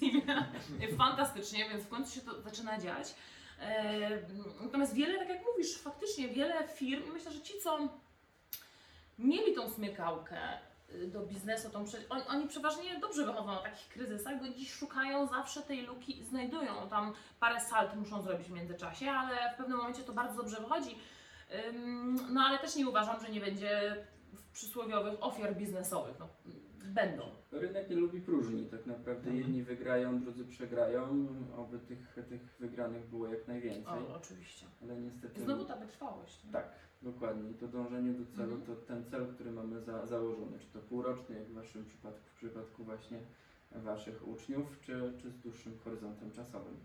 Fantastycznie, 0.98 1.70
więc 1.70 1.84
w 1.84 1.90
końcu 1.90 2.16
się 2.16 2.22
to 2.22 2.42
zaczyna 2.42 2.80
dziać. 2.80 3.16
E, 3.62 4.10
Natomiast 4.62 4.94
wiele, 4.94 5.20
tak 5.20 5.30
jak 5.30 5.46
mówisz, 5.52 5.78
faktycznie 5.78 6.28
wiele 6.28 6.68
firm, 6.68 7.08
i 7.08 7.12
myślę, 7.12 7.32
że 7.32 7.42
ci, 7.42 7.54
co 7.64 7.80
mieli 9.20 9.54
tą 9.54 9.70
smykałkę 9.70 10.38
do 11.08 11.20
biznesu, 11.26 11.70
tą 11.70 11.86
prze... 11.86 11.98
oni, 12.10 12.22
oni 12.30 12.48
przeważnie 12.48 13.00
dobrze 13.00 13.26
wychodzą 13.26 13.48
na 13.48 13.58
takich 13.62 13.88
kryzysach, 13.88 14.40
bo 14.40 14.50
dziś 14.50 14.74
szukają 14.74 15.28
zawsze 15.28 15.62
tej 15.62 15.82
luki 15.86 16.20
i 16.20 16.24
znajdują. 16.24 16.90
Tam 16.90 17.14
parę 17.40 17.62
salt 17.62 17.96
muszą 17.96 18.22
zrobić 18.22 18.48
w 18.48 18.52
międzyczasie, 18.52 19.12
ale 19.12 19.54
w 19.54 19.58
pewnym 19.58 19.78
momencie 19.78 20.04
to 20.04 20.14
bardzo 20.14 20.38
dobrze 20.38 20.58
wychodzi. 20.62 20.96
Ym, 21.70 22.34
No 22.34 22.42
ale 22.42 22.60
też 22.60 22.76
nie 22.76 22.90
uważam, 22.90 23.22
że 23.26 23.30
nie 23.32 23.40
będzie 23.42 23.96
przysłowiowych 24.54 25.24
ofiar 25.24 25.56
biznesowych. 25.56 26.16
No, 26.20 26.28
będą. 26.86 27.24
Rynek 27.52 27.90
nie 27.90 27.96
lubi 27.96 28.22
próżni, 28.22 28.66
tak 28.66 28.86
naprawdę 28.86 29.30
Mhm. 29.30 29.38
jedni 29.38 29.64
wygrają, 29.64 30.20
drudzy 30.20 30.46
przegrają, 30.46 31.28
oby 31.58 31.80
tych, 31.80 32.16
tych 32.30 32.42
wygranych 32.60 33.06
było 33.10 33.28
jak 33.28 33.48
najwięcej, 33.48 33.86
O, 34.12 34.16
oczywiście. 34.16 34.66
ale 34.84 34.96
niestety... 34.96 35.42
Znowu 35.44 35.66
ta 35.66 35.76
wytrwałość. 35.76 36.44
nie? 36.44 36.52
Tak, 36.52 36.68
dokładnie. 37.04 37.52
I 37.52 37.54
to 37.54 37.68
dążenie 37.68 38.12
do 38.14 38.26
celu, 38.38 38.56
Mhm. 38.56 38.62
to 38.66 38.76
ten 38.86 39.06
cel, 39.06 39.28
który 39.34 39.52
mamy 39.52 39.82
za, 39.82 40.06
założony, 40.06 40.60
czy 40.60 40.68
to 40.74 40.80
półroczny, 40.80 41.36
jak 41.36 41.48
w 41.48 41.54
Waszym 41.54 41.86
przypadku, 41.86 42.22
w 42.34 42.38
przypadku 42.38 42.84
właśnie 42.84 43.20
Waszych 43.76 44.28
uczniów, 44.28 44.80
czy, 44.82 45.14
czy 45.22 45.30
z 45.32 45.40
dłuższym 45.40 45.78
horyzontem 45.84 46.32
czasowym. 46.32 46.76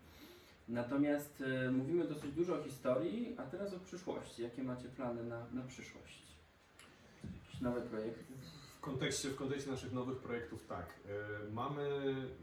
Natomiast 0.68 1.40
e, 1.66 1.70
mówimy 1.70 2.04
dosyć 2.04 2.33
dużo 2.33 2.54
o 2.54 2.62
historii, 2.62 3.35
a 3.37 3.42
teraz 3.42 3.74
o 3.74 3.78
przyszłości. 3.78 4.42
Jakie 4.42 4.62
macie 4.62 4.88
plany 4.88 5.24
na, 5.24 5.46
na 5.52 5.62
przyszłość? 5.62 6.22
Jakieś 7.24 7.61
nowe 7.61 7.81
projekty? 7.81 8.33
W 8.79 8.81
kontekście, 8.81 9.29
w 9.29 9.37
kontekście 9.37 9.71
naszych 9.71 9.93
nowych 9.93 10.19
projektów 10.19 10.67
tak. 10.67 10.95
E, 11.47 11.51
Mamy, 11.53 11.88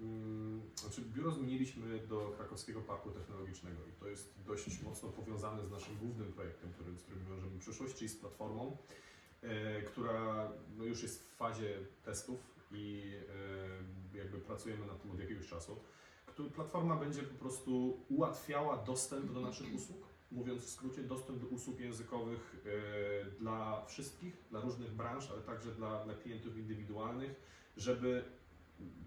mm, 0.01 0.61
znaczy 0.75 1.01
biuro 1.01 1.31
zmieniliśmy 1.31 1.99
do 1.99 2.33
Krakowskiego 2.37 2.81
Parku 2.81 3.11
Technologicznego 3.11 3.85
i 3.87 3.91
to 3.99 4.07
jest 4.07 4.33
dość 4.45 4.81
mocno 4.81 5.09
powiązane 5.09 5.65
z 5.65 5.71
naszym 5.71 5.97
głównym 5.97 6.33
projektem, 6.33 6.73
który, 6.73 6.97
z 6.97 7.03
którym 7.03 7.25
wiążemy 7.25 7.59
przyszłość, 7.59 7.95
czyli 7.95 8.09
z 8.09 8.17
platformą, 8.17 8.77
e, 9.41 9.81
która 9.81 10.51
no, 10.77 10.83
już 10.83 11.03
jest 11.03 11.23
w 11.23 11.35
fazie 11.35 11.77
testów 12.03 12.39
i 12.71 13.13
e, 14.13 14.17
jakby 14.17 14.37
pracujemy 14.37 14.85
nad 14.85 15.01
tym 15.01 15.11
od 15.11 15.19
jakiegoś 15.19 15.47
czasu. 15.47 15.79
Platforma 16.55 16.95
będzie 16.95 17.23
po 17.23 17.39
prostu 17.39 17.99
ułatwiała 18.09 18.77
dostęp 18.77 19.33
do 19.33 19.41
naszych 19.41 19.75
usług, 19.75 20.04
mówiąc 20.31 20.63
w 20.63 20.69
skrócie, 20.69 21.03
dostęp 21.03 21.39
do 21.39 21.47
usług 21.47 21.79
językowych 21.79 22.65
e, 22.65 23.31
dla 23.31 23.85
wszystkich, 23.85 24.43
dla 24.49 24.59
różnych 24.59 24.91
branż, 24.91 25.31
ale 25.31 25.41
także 25.41 25.71
dla, 25.71 26.03
dla 26.03 26.13
klientów 26.13 26.57
indywidualnych, 26.57 27.35
żeby 27.77 28.23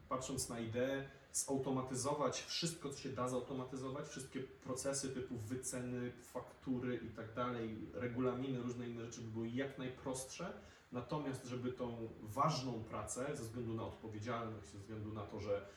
patrząc 0.09 0.49
na 0.49 0.61
ideę, 0.61 1.09
zautomatyzować 1.33 2.43
wszystko, 2.43 2.91
co 2.91 2.99
się 2.99 3.09
da 3.09 3.29
zautomatyzować, 3.29 4.09
wszystkie 4.09 4.41
procesy 4.41 5.09
typu 5.09 5.39
wyceny, 5.39 6.13
faktury 6.13 6.97
i 6.97 7.09
tak 7.09 7.35
dalej, 7.35 7.91
regulaminy, 7.95 8.63
różne 8.63 8.89
inne 8.89 9.05
rzeczy 9.05 9.21
by 9.21 9.31
były 9.31 9.49
jak 9.49 9.79
najprostsze, 9.79 10.53
natomiast 10.93 11.45
żeby 11.45 11.73
tą 11.73 12.09
ważną 12.23 12.85
pracę, 12.85 13.37
ze 13.37 13.43
względu 13.43 13.75
na 13.75 13.83
odpowiedzialność, 13.83 14.69
ze 14.69 14.79
względu 14.79 15.13
na 15.13 15.27
to, 15.27 15.41
że 15.41 15.69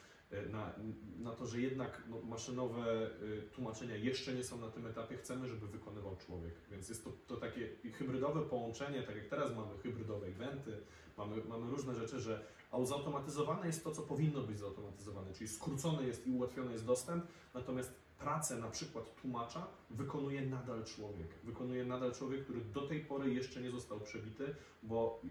na, 0.52 0.74
na 1.20 1.32
to, 1.32 1.46
że 1.46 1.62
jednak 1.62 2.04
no, 2.10 2.22
maszynowe 2.22 3.10
y, 3.22 3.41
tłumaczenia 3.41 3.96
jeszcze 3.96 4.34
nie 4.34 4.44
są 4.44 4.58
na 4.58 4.70
tym 4.70 4.88
etapie, 4.88 5.17
chcemy, 5.17 5.48
żeby 5.48 5.67
wykonywał 5.67 6.15
człowiek. 6.15 6.54
Więc 6.72 6.89
jest 6.89 7.04
to, 7.04 7.12
to 7.28 7.38
takie 7.38 7.70
hybrydowe 7.94 8.41
połączenie, 8.41 9.04
tak 9.04 9.15
jak 9.15 9.28
teraz 9.28 9.56
mamy 9.56 9.78
hybrydowe 9.78 10.28
eventy, 10.28 10.78
mamy, 11.17 11.44
mamy 11.44 11.72
różne 11.72 11.96
rzeczy, 11.96 12.20
że 12.20 12.46
zautomatyzowane 12.84 13.67
jest 13.67 13.84
to, 13.84 13.91
co 13.91 14.02
powinno 14.02 14.41
być 14.41 14.60
zautomatyzowane, 14.60 15.34
czyli 15.34 15.48
skrócony 15.48 16.08
jest 16.08 16.28
i 16.28 16.32
ułatwiony 16.32 16.72
jest 16.72 16.86
dostęp, 16.86 17.26
natomiast 17.54 17.94
pracę 18.20 18.58
na 18.58 18.70
przykład 18.70 19.15
tłumacza 19.22 19.67
wykonuje 19.89 20.41
nadal 20.41 20.84
człowiek. 20.84 21.28
Wykonuje 21.44 21.86
nadal 21.86 22.13
człowiek, 22.13 22.44
który 22.44 22.62
do 22.62 22.82
tej 22.82 23.00
pory 23.00 23.34
jeszcze 23.34 23.62
nie 23.62 23.72
został 23.72 24.00
przebity, 24.00 24.56
bo 24.84 25.22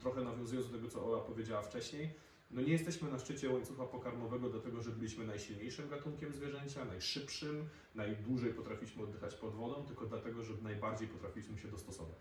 trochę 0.00 0.24
nawiązując 0.24 0.66
do 0.66 0.76
tego, 0.76 0.88
co 0.88 1.06
Ola 1.06 1.24
powiedziała 1.24 1.62
wcześniej, 1.62 2.14
no 2.50 2.60
nie 2.60 2.72
jesteśmy 2.72 3.10
na 3.10 3.18
szczycie 3.18 3.50
łańcucha 3.50 3.84
pokarmowego 3.84 4.50
dlatego, 4.50 4.82
że 4.82 4.90
byliśmy 4.90 5.26
najsilniejszym 5.26 5.88
gatunkiem 5.88 6.34
zwierzęcia, 6.34 6.84
najszybszym, 6.84 7.68
najdłużej 7.94 8.54
potrafiliśmy 8.54 9.02
oddychać 9.02 9.34
pod 9.34 9.54
wodą, 9.54 9.86
tylko 9.86 10.06
dlatego, 10.06 10.42
że 10.42 10.54
najbardziej 10.62 11.08
potrafiliśmy 11.08 11.58
się 11.58 11.68
dostosować. 11.68 12.18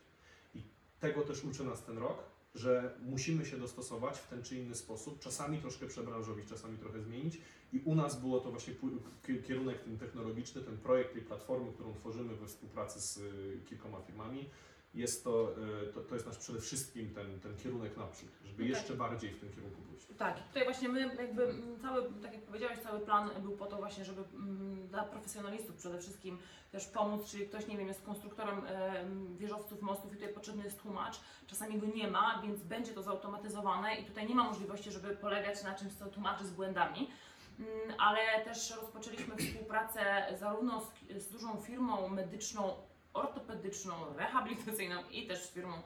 I 0.55 0.61
tego 0.99 1.21
też 1.21 1.43
uczy 1.43 1.63
nas 1.63 1.83
ten 1.83 1.97
rok, 1.97 2.23
że 2.55 2.97
musimy 3.05 3.45
się 3.45 3.57
dostosować 3.57 4.19
w 4.19 4.27
ten 4.27 4.43
czy 4.43 4.55
inny 4.55 4.75
sposób, 4.75 5.19
czasami 5.19 5.57
troszkę 5.57 5.87
przebranżowić, 5.87 6.49
czasami 6.49 6.77
trochę 6.77 7.01
zmienić. 7.01 7.41
I 7.73 7.79
u 7.85 7.95
nas 7.95 8.19
było 8.19 8.39
to 8.39 8.51
właśnie 8.51 8.73
kierunek 9.47 9.83
ten 9.83 9.97
technologiczny, 9.97 10.61
ten 10.61 10.77
projekt 10.77 11.13
tej 11.13 11.21
platformy, 11.21 11.73
którą 11.73 11.93
tworzymy 11.93 12.35
we 12.35 12.47
współpracy 12.47 13.01
z 13.01 13.17
y, 13.17 13.59
kilkoma 13.65 14.01
firmami. 14.01 14.49
Jest 14.93 15.23
to, 15.23 15.51
y, 15.83 15.93
to, 15.93 16.01
to 16.01 16.15
jest 16.15 16.27
nasz 16.27 16.37
przede 16.37 16.61
wszystkim 16.61 17.13
ten, 17.13 17.39
ten 17.39 17.57
kierunek 17.57 17.97
naprzód, 17.97 18.29
żeby 18.43 18.63
tak. 18.63 18.69
jeszcze 18.69 18.93
bardziej 18.93 19.31
w 19.31 19.39
tym 19.39 19.53
kierunku 19.53 19.81
pójść. 19.81 20.07
Tak, 20.17 20.47
tutaj 20.47 20.63
właśnie 20.63 20.89
my 20.89 21.15
jakby 21.15 21.53
cały, 21.81 22.13
tak 22.21 22.33
jak 22.33 22.41
powiedziałeś, 22.41 22.79
cały 22.79 22.99
plan 22.99 23.29
był 23.41 23.57
po 23.57 23.65
to 23.65 23.77
właśnie, 23.77 24.05
żeby 24.05 24.23
dla 24.89 25.03
profesjonalistów 25.03 25.75
przede 25.75 25.99
wszystkim 25.99 26.37
też 26.71 26.87
pomóc, 26.87 27.31
czyli 27.31 27.47
ktoś, 27.47 27.67
nie 27.67 27.77
wiem, 27.77 27.87
jest 27.87 28.01
konstruktorem 28.01 28.65
em, 28.65 29.37
wieżowców, 29.37 29.81
mostów 29.81 30.13
i 30.13 30.15
tutaj 30.15 30.33
potrzebny 30.33 30.63
jest 30.63 30.81
tłumacz, 30.81 31.19
czasami 31.47 31.79
go 31.79 31.87
nie 31.87 32.07
ma, 32.07 32.41
więc 32.43 32.63
będzie 32.63 32.93
to 32.93 33.03
zautomatyzowane 33.03 33.95
i 33.95 34.05
tutaj 34.05 34.27
nie 34.27 34.35
ma 34.35 34.43
możliwości, 34.43 34.91
żeby 34.91 35.15
polegać 35.15 35.63
na 35.63 35.75
czymś, 35.75 35.93
co 35.93 36.05
tłumaczy 36.05 36.45
z 36.45 36.51
błędami. 36.51 37.09
Mm, 37.59 37.95
Ale 37.99 38.19
też 38.45 38.75
rozpoczęliśmy 38.81 39.35
współpracę 39.35 40.25
zarówno 40.39 40.81
z, 40.81 41.23
z 41.23 41.29
dużą 41.29 41.61
firmą 41.61 42.09
medyczną, 42.09 42.73
ortopedyczną, 43.13 43.93
rehabilitacyjną 44.15 44.95
i 45.11 45.27
też 45.27 45.43
z 45.43 45.51
firmą 45.51 45.81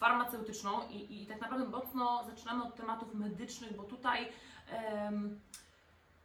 farmaceutyczną. 0.00 0.88
I, 0.88 1.22
i 1.22 1.26
tak 1.26 1.40
naprawdę 1.40 1.68
mocno 1.68 2.24
zaczynamy 2.24 2.64
od 2.64 2.76
tematów 2.76 3.14
medycznych, 3.14 3.76
bo 3.76 3.82
tutaj 3.82 4.32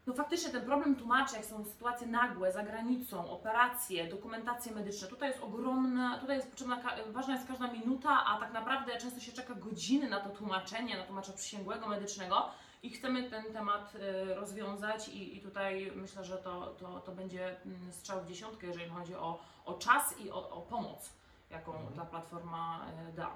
no 0.08 0.14
faktycznie 0.14 0.52
ten 0.52 0.66
problem 0.66 0.96
tłumaczy, 0.96 1.36
jak 1.36 1.46
są 1.46 1.66
sytuacje 1.66 2.08
nagłe, 2.08 2.52
za 2.52 2.64
granicą, 2.64 3.30
operacje, 3.30 4.08
dokumentacje 4.08 4.72
medyczne, 4.72 5.08
tutaj 5.08 5.30
jest 5.30 5.44
ogromna, 5.44 6.18
tutaj 6.20 6.38
jest 6.38 6.50
potrzebna, 6.50 6.82
ważna 7.08 7.34
jest 7.34 7.48
każda 7.48 7.72
minuta, 7.72 8.26
a 8.26 8.40
tak 8.40 8.54
naprawdę 8.54 8.98
często 8.98 9.20
się 9.20 9.32
czeka 9.32 9.54
godziny 9.56 10.10
na 10.10 10.20
to 10.20 10.30
tłumaczenie, 10.30 10.98
na 10.98 11.04
tłumacza 11.04 11.34
przysięgłego 11.34 11.88
medycznego 11.88 12.50
i 12.84 12.90
chcemy 12.90 13.30
ten 13.30 13.54
temat 13.54 13.94
y, 13.96 14.36
rozwiązać 14.36 15.08
i, 15.10 15.38
i 15.38 15.42
tutaj 15.42 15.92
myślę, 15.96 16.24
że 16.26 16.38
to, 16.38 16.76
to, 16.80 17.00
to 17.00 17.12
będzie 17.12 17.62
mm, 17.66 17.94
strzał 17.94 18.22
w 18.24 18.28
dziesiątkę, 18.28 18.68
jeżeli 18.68 18.90
chodzi 18.90 19.16
o, 19.16 19.40
o 19.66 19.74
czas 19.74 20.20
i 20.20 20.32
o, 20.32 20.50
o 20.50 20.62
pomoc, 20.62 21.10
jaką 21.50 21.74
Mhm. 21.76 21.94
ta 21.96 22.06
platforma 22.06 22.88
y, 23.10 23.14
da. 23.14 23.36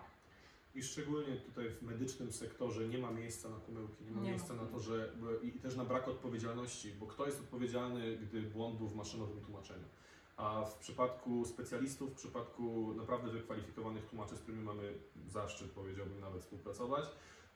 I 0.75 0.84
szczególnie 0.84 1.36
tutaj 1.38 1.69
w 1.69 1.82
medycznym 1.82 2.32
sektorze 2.32 2.88
nie 2.88 2.97
ma 2.97 3.12
miejsca 3.12 3.49
na 3.49 3.58
pomyłki, 3.58 4.04
nie 4.04 4.12
ma 4.12 4.17
Nie 4.17 4.23
ma. 4.23 4.30
miejsca 4.30 4.54
na 4.54 4.65
to, 4.65 4.80
że 4.80 5.10
i 5.43 5.51
też 5.51 5.75
na 5.75 5.86
brak 5.86 6.08
odpowiedzialności, 6.08 6.91
bo 6.91 7.06
kto 7.08 7.25
jest 7.25 7.39
odpowiedzialny, 7.39 8.17
gdy 8.17 8.41
błądów 8.41 8.93
w 8.93 8.95
maszynowym 8.95 9.41
tłumaczeniu. 9.41 9.86
A 10.38 10.65
w 10.65 10.75
przypadku 10.77 11.45
specjalistów, 11.45 12.12
w 12.12 12.15
przypadku 12.15 12.93
naprawdę 12.97 13.32
wykwalifikowanych 13.32 14.06
tłumaczy, 14.06 14.36
z 14.36 14.39
którymi 14.41 14.63
mamy 14.63 14.93
zaszczyt, 15.27 15.71
powiedziałbym, 15.71 16.19
nawet 16.19 16.41
współpracować, 16.41 17.06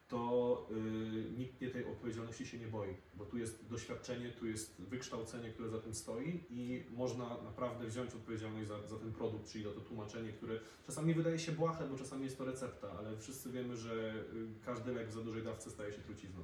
to 0.08 0.68
y, 0.72 1.32
nikt 1.38 1.62
nie 1.62 1.70
tej 1.70 1.86
odpowiedzialności 1.86 2.46
się 2.46 2.60
nie 2.60 2.68
boi, 2.68 2.96
bo 3.14 3.26
tu 3.26 3.38
jest 3.38 3.68
doświadczenie, 3.68 4.32
tu 4.32 4.48
jest 4.48 4.82
wykształcenie, 4.82 5.50
które 5.50 5.70
za 5.70 5.80
tym 5.80 5.96
stoi 5.96 6.44
i 6.50 6.84
można 6.92 7.42
naprawdę 7.44 7.88
wziąć 7.88 8.14
odpowiedzialność 8.14 8.68
za, 8.68 8.88
za 8.88 8.98
ten 8.98 9.14
produkt, 9.14 9.52
czyli 9.52 9.64
za 9.64 9.72
to 9.72 9.82
tłumaczenie, 9.82 10.34
które 10.34 10.60
czasami 10.86 11.14
wydaje 11.14 11.40
się 11.40 11.52
błahe, 11.52 11.88
bo 11.88 11.98
czasami 11.98 12.24
jest 12.24 12.38
to 12.38 12.46
recepta, 12.46 12.92
ale 12.92 13.18
wszyscy 13.18 13.52
wiemy, 13.52 13.78
że 13.78 14.14
y, 14.34 14.66
każdy 14.66 14.94
lek 14.94 15.10
w 15.10 15.14
za 15.14 15.22
dużej 15.22 15.44
dawce 15.44 15.70
staje 15.70 15.94
się 15.94 16.02
trucizną. 16.02 16.44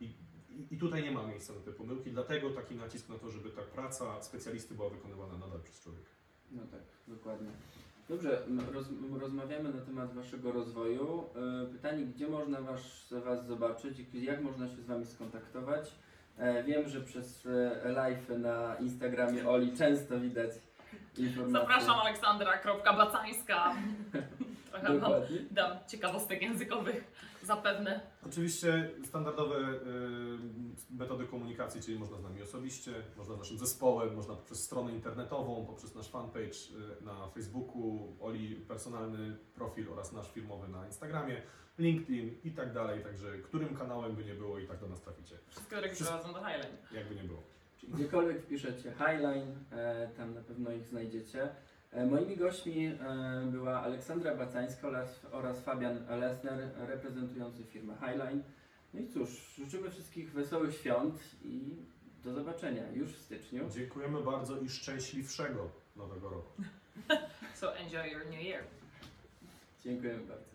I, 0.00 0.04
i, 0.50 0.74
I 0.74 0.78
tutaj 0.78 1.02
nie 1.02 1.10
ma 1.10 1.26
miejsca 1.26 1.52
na 1.52 1.60
te 1.60 1.72
pomyłki, 1.72 2.10
dlatego 2.10 2.50
taki 2.50 2.74
nacisk 2.74 3.08
na 3.08 3.18
to, 3.18 3.30
żeby 3.30 3.50
ta 3.50 3.62
praca 3.62 4.22
specjalisty 4.22 4.74
była 4.74 4.90
wykonywana 4.90 5.38
nadal 5.38 5.60
przez 5.62 5.80
człowieka. 5.80 6.10
No 6.50 6.62
tak, 6.66 6.82
dokładnie. 7.08 7.50
Dobrze, 8.08 8.38
roz, 8.72 8.86
rozmawiamy 9.20 9.72
na 9.72 9.80
temat 9.80 10.14
Waszego 10.14 10.52
rozwoju. 10.52 11.24
E, 11.64 11.66
Pytanie, 11.66 12.04
gdzie 12.04 12.28
można 12.28 12.60
was, 12.60 13.14
was 13.24 13.46
zobaczyć 13.46 14.14
jak 14.14 14.42
można 14.42 14.68
się 14.68 14.76
z 14.76 14.86
Wami 14.86 15.06
skontaktować? 15.06 15.94
E, 16.38 16.64
Wiem, 16.64 16.88
że 16.88 17.00
przez 17.00 17.46
e, 17.46 17.92
live 17.92 18.28
na 18.38 18.76
Instagramie 18.80 19.48
Oli 19.48 19.76
często 19.76 20.20
widać 20.20 20.50
informacje. 21.18 21.52
Zapraszam 21.60 22.00
Aleksandra.bacańska. 22.00 23.72
Trochę 24.80 24.98
wam 24.98 25.10
Dokładnie. 25.12 25.38
dam 25.50 25.78
ciekawostek 25.86 26.42
językowych, 26.42 27.12
zapewne. 27.42 28.00
Oczywiście 28.26 28.90
standardowe 29.04 29.56
y, 29.58 29.78
metody 30.90 31.26
komunikacji, 31.26 31.80
czyli 31.82 31.98
można 31.98 32.16
z 32.18 32.22
nami 32.22 32.42
osobiście, 32.42 32.92
można 33.16 33.34
z 33.34 33.38
naszym 33.38 33.58
zespołem, 33.58 34.14
można 34.14 34.34
poprzez 34.34 34.64
stronę 34.64 34.92
internetową, 34.92 35.66
poprzez 35.66 35.94
nasz 35.94 36.08
fanpage 36.08 36.58
y, 37.00 37.04
na 37.04 37.28
Facebooku, 37.28 38.16
Oli 38.20 38.54
personalny 38.56 39.36
profil 39.54 39.92
oraz 39.92 40.12
nasz 40.12 40.32
firmowy 40.32 40.68
na 40.68 40.86
Instagramie, 40.86 41.42
LinkedIn 41.78 42.34
i 42.44 42.50
tak 42.50 42.72
dalej, 42.72 43.02
także 43.02 43.38
którym 43.38 43.76
kanałem 43.76 44.16
by 44.16 44.24
nie 44.24 44.34
było 44.34 44.58
i 44.58 44.66
tak 44.66 44.80
do 44.80 44.88
nas 44.88 45.00
traficie, 45.00 45.38
Wszystkie 45.48 45.76
drogi 45.76 45.96
prowadzą 45.96 46.32
do 46.32 46.38
Highland. 46.38 46.92
jakby 46.92 47.14
nie 47.14 47.24
było. 47.24 47.42
Czyli 47.80 47.92
gdziekolwiek 47.92 48.42
wpiszecie 48.42 48.92
Highline, 48.92 49.56
e, 49.72 50.08
tam 50.16 50.34
na 50.34 50.40
pewno 50.40 50.72
ich 50.72 50.86
znajdziecie. 50.86 51.48
E, 51.92 52.06
moimi 52.06 52.36
gośćmi 52.36 52.86
e, 52.86 52.96
była 53.46 53.82
Aleksandra 53.82 54.34
Bacańska 54.34 54.88
oraz, 54.88 55.26
oraz 55.32 55.60
Fabian 55.60 56.06
Lesner, 56.20 56.70
reprezentujący 56.76 57.64
firmę 57.64 57.94
Highline. 57.94 58.42
No 58.94 59.00
i 59.00 59.08
cóż, 59.08 59.54
życzymy 59.58 59.90
wszystkich 59.90 60.32
wesołych 60.32 60.74
świąt 60.74 61.14
i 61.44 61.76
do 62.24 62.34
zobaczenia 62.34 62.92
już 62.92 63.12
w 63.12 63.22
styczniu. 63.22 63.70
Dziękujemy 63.70 64.20
bardzo 64.20 64.58
i 64.58 64.68
szczęśliwszego 64.68 65.70
nowego 65.96 66.30
roku. 66.30 66.62
So 67.54 67.76
enjoy 67.76 68.10
your 68.10 68.26
new 68.26 68.40
year. 68.40 68.64
Dziękujemy 69.84 70.24
bardzo. 70.26 70.48